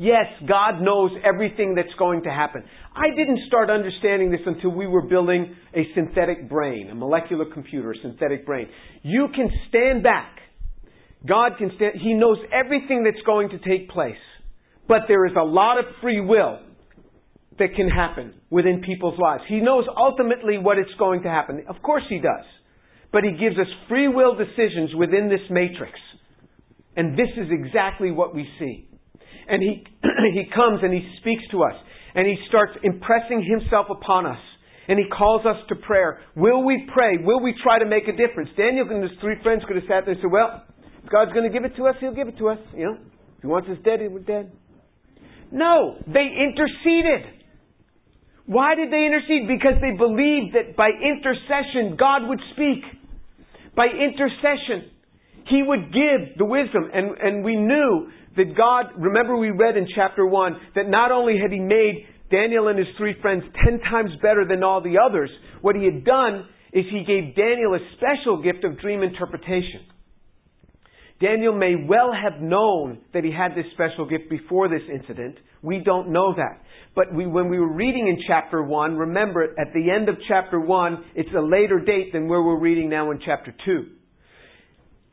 Yes, 0.00 0.26
God 0.46 0.80
knows 0.80 1.10
everything 1.24 1.74
that's 1.74 1.92
going 1.98 2.22
to 2.22 2.30
happen. 2.30 2.62
I 2.94 3.10
didn't 3.16 3.40
start 3.48 3.68
understanding 3.68 4.30
this 4.30 4.40
until 4.46 4.70
we 4.70 4.86
were 4.86 5.02
building 5.02 5.56
a 5.74 5.82
synthetic 5.92 6.48
brain, 6.48 6.88
a 6.88 6.94
molecular 6.94 7.46
computer, 7.52 7.90
a 7.90 7.94
synthetic 8.00 8.46
brain. 8.46 8.68
You 9.02 9.26
can 9.34 9.50
stand 9.68 10.04
back. 10.04 10.38
God 11.26 11.58
can 11.58 11.72
stand, 11.74 11.94
He 12.00 12.14
knows 12.14 12.38
everything 12.52 13.02
that's 13.02 13.20
going 13.26 13.48
to 13.48 13.58
take 13.58 13.90
place. 13.90 14.14
But 14.86 15.00
there 15.08 15.26
is 15.26 15.32
a 15.36 15.42
lot 15.42 15.80
of 15.80 15.86
free 16.00 16.20
will 16.20 16.60
that 17.58 17.74
can 17.74 17.88
happen 17.88 18.34
within 18.50 18.82
people's 18.86 19.18
lives. 19.18 19.42
He 19.48 19.58
knows 19.58 19.82
ultimately 19.96 20.58
what 20.58 20.78
is 20.78 20.86
going 20.96 21.24
to 21.24 21.28
happen. 21.28 21.64
Of 21.68 21.82
course 21.82 22.04
He 22.08 22.20
does. 22.20 22.46
But 23.12 23.24
He 23.24 23.32
gives 23.32 23.58
us 23.58 23.66
free 23.88 24.06
will 24.06 24.36
decisions 24.36 24.94
within 24.96 25.28
this 25.28 25.42
matrix. 25.50 25.98
And 26.96 27.18
this 27.18 27.30
is 27.36 27.48
exactly 27.50 28.12
what 28.12 28.32
we 28.32 28.48
see 28.60 28.87
and 29.48 29.62
he, 29.62 29.84
he 30.32 30.44
comes 30.54 30.80
and 30.82 30.92
he 30.92 31.02
speaks 31.20 31.42
to 31.50 31.62
us 31.62 31.74
and 32.14 32.26
he 32.26 32.36
starts 32.48 32.72
impressing 32.82 33.44
himself 33.44 33.86
upon 33.90 34.26
us. 34.26 34.40
And 34.88 34.98
he 34.98 35.04
calls 35.10 35.44
us 35.44 35.56
to 35.68 35.76
prayer. 35.76 36.20
Will 36.34 36.64
we 36.64 36.88
pray? 36.94 37.18
Will 37.20 37.40
we 37.40 37.54
try 37.62 37.78
to 37.78 37.84
make 37.84 38.08
a 38.08 38.16
difference? 38.16 38.48
Daniel 38.56 38.88
and 38.88 39.02
his 39.02 39.12
three 39.20 39.36
friends 39.42 39.62
could 39.68 39.76
have 39.76 39.84
sat 39.84 40.08
there 40.08 40.16
and 40.16 40.22
said, 40.22 40.32
Well, 40.32 40.64
if 41.04 41.10
God's 41.12 41.32
going 41.32 41.44
to 41.44 41.52
give 41.52 41.64
it 41.68 41.76
to 41.76 41.86
us, 41.86 41.94
he'll 42.00 42.14
give 42.14 42.26
it 42.26 42.38
to 42.38 42.48
us. 42.48 42.58
You 42.74 42.86
know, 42.86 42.96
if 43.36 43.42
he 43.42 43.46
wants 43.46 43.68
us 43.68 43.76
dead, 43.84 44.00
we're 44.08 44.20
dead. 44.20 44.50
No, 45.52 45.96
they 46.06 46.24
interceded. 46.24 47.38
Why 48.46 48.74
did 48.74 48.90
they 48.90 49.04
intercede? 49.04 49.46
Because 49.46 49.76
they 49.80 49.92
believed 49.92 50.56
that 50.56 50.74
by 50.74 50.88
intercession, 50.88 51.96
God 52.00 52.28
would 52.28 52.40
speak. 52.56 52.80
By 53.76 53.88
intercession, 53.92 54.90
He 55.48 55.62
would 55.62 55.92
give 55.92 56.38
the 56.38 56.46
wisdom. 56.46 56.88
And, 56.92 57.16
and 57.18 57.44
we 57.44 57.56
knew 57.56 58.08
that 58.38 58.56
God, 58.56 58.86
remember 58.96 59.36
we 59.36 59.50
read 59.50 59.76
in 59.76 59.86
chapter 59.94 60.24
1 60.24 60.56
that 60.76 60.88
not 60.88 61.12
only 61.12 61.38
had 61.40 61.52
He 61.52 61.60
made 61.60 62.06
Daniel 62.30 62.68
and 62.68 62.78
his 62.78 62.88
three 62.96 63.14
friends 63.20 63.42
ten 63.64 63.80
times 63.80 64.10
better 64.22 64.46
than 64.48 64.62
all 64.62 64.80
the 64.80 64.96
others, 64.98 65.30
what 65.60 65.76
He 65.76 65.84
had 65.84 66.04
done 66.04 66.46
is 66.72 66.84
He 66.90 67.04
gave 67.04 67.36
Daniel 67.36 67.74
a 67.74 67.80
special 67.96 68.42
gift 68.42 68.64
of 68.64 68.80
dream 68.80 69.02
interpretation. 69.02 69.84
Daniel 71.20 71.52
may 71.52 71.74
well 71.88 72.12
have 72.12 72.40
known 72.40 72.98
that 73.12 73.24
he 73.24 73.32
had 73.32 73.52
this 73.56 73.66
special 73.74 74.08
gift 74.08 74.30
before 74.30 74.68
this 74.68 74.82
incident. 74.92 75.36
We 75.62 75.82
don't 75.84 76.12
know 76.12 76.32
that. 76.36 76.62
But 76.94 77.12
we, 77.12 77.26
when 77.26 77.48
we 77.48 77.58
were 77.58 77.72
reading 77.72 78.06
in 78.06 78.22
chapter 78.28 78.62
1, 78.62 78.96
remember 78.96 79.42
at 79.42 79.72
the 79.74 79.90
end 79.90 80.08
of 80.08 80.14
chapter 80.28 80.60
1, 80.60 81.04
it's 81.16 81.28
a 81.36 81.40
later 81.40 81.80
date 81.80 82.12
than 82.12 82.28
where 82.28 82.40
we're 82.40 82.60
reading 82.60 82.88
now 82.88 83.10
in 83.10 83.18
chapter 83.24 83.52
2. 83.64 83.86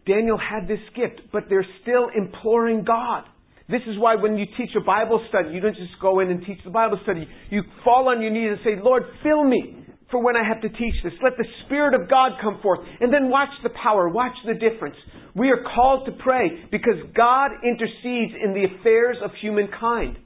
Daniel 0.07 0.37
had 0.37 0.67
this 0.67 0.79
gift, 0.95 1.21
but 1.31 1.43
they're 1.49 1.65
still 1.81 2.09
imploring 2.15 2.83
God. 2.83 3.23
This 3.67 3.81
is 3.87 3.97
why 3.97 4.15
when 4.15 4.37
you 4.37 4.45
teach 4.57 4.69
a 4.77 4.83
Bible 4.83 5.25
study, 5.29 5.49
you 5.53 5.59
don't 5.59 5.75
just 5.75 5.99
go 5.99 6.19
in 6.19 6.29
and 6.29 6.45
teach 6.45 6.59
the 6.63 6.69
Bible 6.69 6.99
study. 7.03 7.27
You 7.49 7.63
fall 7.83 8.09
on 8.09 8.21
your 8.21 8.29
knees 8.29 8.51
and 8.51 8.59
say, 8.63 8.81
Lord, 8.81 9.03
fill 9.23 9.43
me 9.43 9.85
for 10.11 10.23
when 10.23 10.35
I 10.35 10.47
have 10.47 10.61
to 10.61 10.69
teach 10.69 10.93
this. 11.03 11.13
Let 11.23 11.35
the 11.37 11.47
Spirit 11.65 11.99
of 11.99 12.07
God 12.07 12.33
come 12.41 12.59
forth. 12.61 12.81
And 13.01 13.11
then 13.11 13.29
watch 13.29 13.49
the 13.63 13.71
power, 13.81 14.07
watch 14.09 14.35
the 14.45 14.53
difference. 14.53 14.95
We 15.33 15.49
are 15.49 15.63
called 15.75 16.05
to 16.05 16.11
pray 16.23 16.65
because 16.71 17.01
God 17.15 17.51
intercedes 17.63 18.33
in 18.43 18.53
the 18.53 18.65
affairs 18.77 19.17
of 19.23 19.31
humankind. 19.41 20.17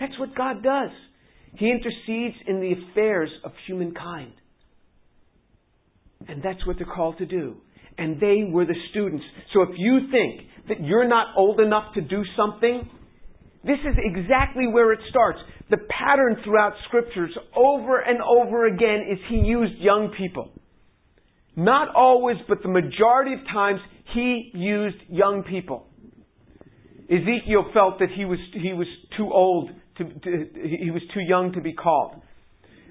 That's 0.00 0.18
what 0.18 0.34
God 0.34 0.62
does. 0.62 0.90
He 1.54 1.70
intercedes 1.70 2.36
in 2.46 2.60
the 2.60 2.72
affairs 2.72 3.30
of 3.44 3.52
humankind. 3.66 4.32
And 6.28 6.42
that's 6.42 6.66
what 6.66 6.76
they're 6.78 6.86
called 6.86 7.18
to 7.18 7.26
do 7.26 7.56
and 7.98 8.20
they 8.20 8.44
were 8.50 8.64
the 8.64 8.74
students. 8.90 9.24
So 9.52 9.62
if 9.62 9.70
you 9.76 10.08
think 10.10 10.48
that 10.68 10.84
you're 10.84 11.08
not 11.08 11.28
old 11.36 11.60
enough 11.60 11.94
to 11.94 12.00
do 12.00 12.22
something, 12.36 12.88
this 13.64 13.78
is 13.80 13.96
exactly 13.98 14.66
where 14.66 14.92
it 14.92 15.00
starts. 15.10 15.38
The 15.70 15.78
pattern 15.88 16.36
throughout 16.44 16.74
scriptures 16.86 17.36
over 17.56 17.98
and 17.98 18.20
over 18.22 18.66
again 18.66 19.06
is 19.10 19.18
he 19.28 19.36
used 19.36 19.78
young 19.78 20.14
people. 20.16 20.50
Not 21.56 21.94
always, 21.94 22.36
but 22.48 22.62
the 22.62 22.68
majority 22.68 23.32
of 23.32 23.40
times 23.52 23.80
he 24.14 24.50
used 24.54 24.96
young 25.08 25.42
people. 25.42 25.86
Ezekiel 27.10 27.70
felt 27.72 27.98
that 28.00 28.08
he 28.14 28.24
was, 28.24 28.38
he 28.52 28.72
was 28.72 28.86
too 29.16 29.32
old 29.32 29.70
to, 29.98 30.04
to, 30.04 30.46
he 30.54 30.90
was 30.90 31.02
too 31.14 31.20
young 31.20 31.52
to 31.52 31.60
be 31.60 31.72
called. 31.72 32.20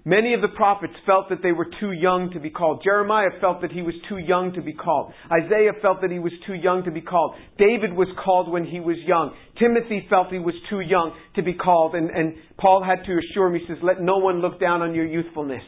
Many 0.08 0.36
of 0.36 0.42
the 0.42 0.50
prophets 0.50 0.94
felt 1.04 1.30
that 1.30 1.42
they 1.42 1.52
were 1.52 1.66
too 1.80 1.92
young 1.92 2.30
to 2.34 2.40
be 2.40 2.52
called. 2.52 2.84
Jeremiah 2.84 3.32
felt 3.42 3.62
that 3.62 3.72
he 3.72 3.82
was 3.82 3.96
too 4.08 4.20
young 4.20 4.54
to 4.54 4.62
be 4.62 4.72
called. 4.72 5.12
Isaiah 5.32 5.74
felt 5.82 6.02
that 6.02 6.12
he 6.12 6.20
was 6.20 6.32
too 6.46 6.54
young 6.54 6.84
to 6.84 6.92
be 6.92 7.02
called. 7.02 7.34
David 7.58 7.92
was 7.92 8.08
called 8.24 8.52
when 8.52 8.66
he 8.66 8.80
was 8.80 8.98
young. 9.08 9.34
Timothy 9.58 10.06
felt 10.08 10.28
he 10.30 10.38
was 10.38 10.54
too 10.70 10.82
young 10.82 11.12
to 11.36 11.42
be 11.42 11.56
called. 11.56 11.96
And, 11.96 12.12
and 12.12 12.36
Paul 12.60 12.84
had 12.86 13.04
to 13.04 13.18
assure 13.18 13.48
him, 13.48 13.60
he 13.60 13.66
says, 13.68 13.78
let 13.82 14.00
no 14.00 14.18
one 14.18 14.42
look 14.42 14.60
down 14.60 14.84
on 14.84 14.94
your 14.94 15.08
youthfulness. 15.08 15.64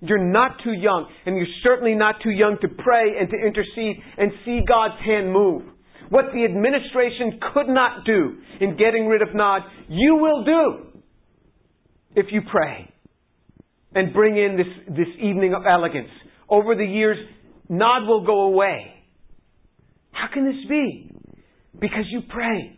You're 0.00 0.26
not 0.26 0.56
too 0.64 0.72
young, 0.72 1.06
and 1.24 1.36
you're 1.36 1.46
certainly 1.62 1.94
not 1.94 2.16
too 2.20 2.30
young 2.30 2.58
to 2.62 2.68
pray 2.68 3.14
and 3.20 3.30
to 3.30 3.36
intercede 3.36 4.02
and 4.16 4.32
see 4.44 4.60
God's 4.66 4.98
hand 5.06 5.32
move. 5.32 5.62
What 6.08 6.26
the 6.34 6.44
administration 6.44 7.38
could 7.54 7.68
not 7.68 8.04
do 8.04 8.38
in 8.60 8.76
getting 8.76 9.06
rid 9.06 9.22
of 9.22 9.36
Nod, 9.36 9.62
you 9.88 10.16
will 10.16 10.44
do 10.44 11.00
if 12.16 12.26
you 12.32 12.42
pray 12.50 12.92
and 13.94 14.12
bring 14.12 14.36
in 14.36 14.56
this, 14.56 14.96
this 14.96 15.08
evening 15.18 15.54
of 15.54 15.62
elegance. 15.66 16.10
Over 16.48 16.74
the 16.74 16.84
years, 16.84 17.16
Nod 17.68 18.06
will 18.06 18.24
go 18.24 18.42
away. 18.42 18.92
How 20.12 20.28
can 20.32 20.44
this 20.44 20.68
be? 20.68 21.10
Because 21.78 22.04
you 22.10 22.22
pray. 22.28 22.76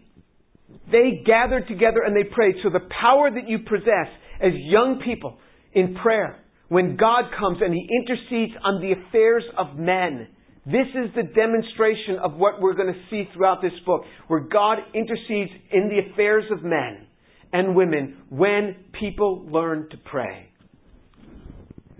They 0.90 1.22
gathered 1.24 1.68
together 1.68 2.02
and 2.04 2.14
they 2.16 2.28
prayed. 2.28 2.56
So 2.62 2.70
the 2.70 2.88
power 3.00 3.30
that 3.30 3.48
you 3.48 3.60
possess 3.60 4.08
as 4.40 4.52
young 4.54 5.00
people 5.04 5.38
in 5.72 5.96
prayer, 6.02 6.40
when 6.68 6.96
God 6.96 7.24
comes 7.38 7.58
and 7.60 7.72
He 7.72 7.88
intercedes 8.02 8.52
on 8.64 8.80
the 8.80 8.92
affairs 8.92 9.44
of 9.56 9.76
men, 9.76 10.28
this 10.66 10.86
is 10.94 11.10
the 11.16 11.22
demonstration 11.22 12.18
of 12.22 12.34
what 12.34 12.60
we're 12.60 12.74
going 12.74 12.92
to 12.92 13.00
see 13.10 13.28
throughout 13.32 13.62
this 13.62 13.72
book, 13.86 14.02
where 14.28 14.40
God 14.40 14.78
intercedes 14.94 15.50
in 15.72 15.88
the 15.88 16.12
affairs 16.12 16.44
of 16.52 16.62
men 16.62 17.06
and 17.52 17.74
women 17.74 18.18
when 18.28 18.76
people 18.98 19.46
learn 19.50 19.88
to 19.90 19.96
pray. 19.96 20.49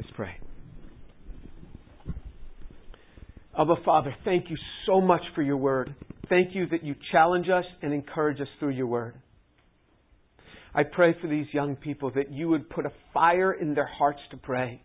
Let's 0.01 0.13
pray. 0.17 0.35
Abba 3.59 3.75
Father, 3.85 4.15
thank 4.25 4.49
you 4.49 4.57
so 4.87 4.99
much 4.99 5.21
for 5.35 5.43
your 5.43 5.59
word. 5.59 5.95
Thank 6.31 6.55
you 6.55 6.67
that 6.69 6.83
you 6.83 6.95
challenge 7.13 7.49
us 7.51 7.67
and 7.83 7.93
encourage 7.93 8.41
us 8.41 8.47
through 8.59 8.71
your 8.71 8.87
word. 8.87 9.15
I 10.75 10.85
pray 10.85 11.15
for 11.21 11.27
these 11.29 11.49
young 11.53 11.77
people 11.77 12.13
that 12.15 12.33
you 12.33 12.49
would 12.49 12.71
put 12.71 12.87
a 12.87 12.93
fire 13.13 13.53
in 13.53 13.75
their 13.75 13.89
hearts 13.99 14.21
to 14.31 14.39
pray, 14.39 14.81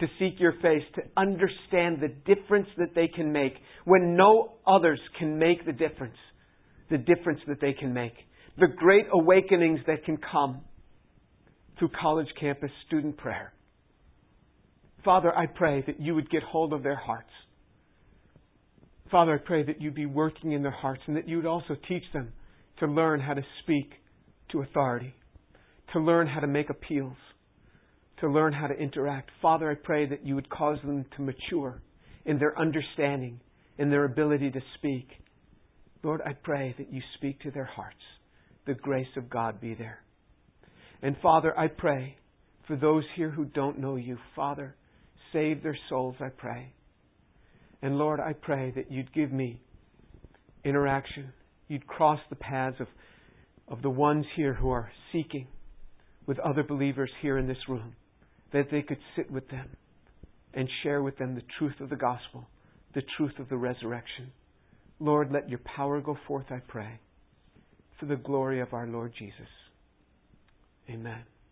to 0.00 0.06
seek 0.18 0.40
your 0.40 0.54
face, 0.62 0.84
to 0.94 1.02
understand 1.14 1.98
the 2.00 2.08
difference 2.34 2.68
that 2.78 2.94
they 2.94 3.08
can 3.08 3.32
make 3.32 3.52
when 3.84 4.16
no 4.16 4.54
others 4.66 5.00
can 5.18 5.38
make 5.38 5.66
the 5.66 5.72
difference, 5.72 6.16
the 6.90 6.96
difference 6.96 7.40
that 7.48 7.60
they 7.60 7.74
can 7.74 7.92
make, 7.92 8.14
the 8.58 8.68
great 8.68 9.04
awakenings 9.12 9.80
that 9.86 10.06
can 10.06 10.16
come 10.16 10.62
through 11.78 11.90
college 12.00 12.28
campus 12.40 12.70
student 12.86 13.18
prayer. 13.18 13.52
Father, 15.04 15.36
I 15.36 15.46
pray 15.46 15.82
that 15.86 16.00
you 16.00 16.14
would 16.14 16.30
get 16.30 16.42
hold 16.42 16.72
of 16.72 16.82
their 16.82 16.96
hearts. 16.96 17.30
Father, 19.10 19.34
I 19.34 19.38
pray 19.38 19.62
that 19.64 19.80
you'd 19.80 19.94
be 19.94 20.06
working 20.06 20.52
in 20.52 20.62
their 20.62 20.70
hearts 20.70 21.02
and 21.06 21.16
that 21.16 21.28
you 21.28 21.36
would 21.36 21.46
also 21.46 21.76
teach 21.88 22.04
them 22.12 22.32
to 22.78 22.86
learn 22.86 23.20
how 23.20 23.34
to 23.34 23.42
speak 23.62 23.90
to 24.52 24.62
authority. 24.62 25.14
to 25.92 26.00
learn 26.00 26.26
how 26.26 26.40
to 26.40 26.46
make 26.46 26.70
appeals, 26.70 27.16
to 28.20 28.28
learn 28.28 28.52
how 28.52 28.66
to 28.66 28.74
interact. 28.74 29.30
Father, 29.40 29.70
I 29.70 29.74
pray 29.74 30.06
that 30.06 30.24
you 30.24 30.34
would 30.34 30.48
cause 30.48 30.78
them 30.84 31.04
to 31.16 31.22
mature 31.22 31.82
in 32.24 32.38
their 32.38 32.58
understanding, 32.58 33.40
in 33.78 33.90
their 33.90 34.04
ability 34.04 34.50
to 34.50 34.60
speak. 34.78 35.08
Lord, 36.02 36.20
I 36.24 36.32
pray 36.32 36.74
that 36.78 36.92
you 36.92 37.02
speak 37.16 37.40
to 37.40 37.50
their 37.50 37.64
hearts. 37.64 37.96
The 38.66 38.74
grace 38.74 39.08
of 39.16 39.28
God 39.28 39.60
be 39.60 39.74
there. 39.74 40.00
And 41.02 41.16
Father, 41.20 41.58
I 41.58 41.66
pray 41.66 42.16
for 42.66 42.76
those 42.76 43.04
here 43.16 43.30
who 43.30 43.44
don't 43.44 43.80
know 43.80 43.96
you. 43.96 44.18
Father, 44.36 44.76
save 45.32 45.62
their 45.62 45.76
souls, 45.88 46.16
I 46.20 46.28
pray. 46.28 46.72
And 47.82 47.96
Lord, 47.96 48.20
I 48.20 48.32
pray 48.32 48.72
that 48.76 48.90
you'd 48.90 49.12
give 49.12 49.32
me 49.32 49.60
interaction. 50.64 51.32
You'd 51.68 51.86
cross 51.86 52.20
the 52.30 52.36
paths 52.36 52.76
of, 52.80 52.86
of 53.68 53.82
the 53.82 53.90
ones 53.90 54.26
here 54.36 54.54
who 54.54 54.70
are 54.70 54.90
seeking 55.12 55.48
with 56.26 56.38
other 56.38 56.62
believers 56.62 57.10
here 57.20 57.38
in 57.38 57.48
this 57.48 57.68
room, 57.68 57.94
that 58.52 58.68
they 58.70 58.82
could 58.82 58.98
sit 59.16 59.30
with 59.30 59.48
them 59.48 59.68
and 60.54 60.68
share 60.82 61.02
with 61.02 61.18
them 61.18 61.34
the 61.34 61.42
truth 61.58 61.80
of 61.80 61.90
the 61.90 61.96
gospel, 61.96 62.46
the 62.94 63.02
truth 63.16 63.38
of 63.38 63.48
the 63.48 63.56
resurrection. 63.56 64.30
Lord, 65.00 65.32
let 65.32 65.48
your 65.48 65.60
power 65.76 66.00
go 66.00 66.16
forth, 66.28 66.46
I 66.50 66.60
pray, 66.68 67.00
for 67.98 68.06
the 68.06 68.16
glory 68.16 68.60
of 68.60 68.72
our 68.72 68.86
Lord 68.86 69.12
Jesus. 69.18 69.48
Amen. 70.88 71.31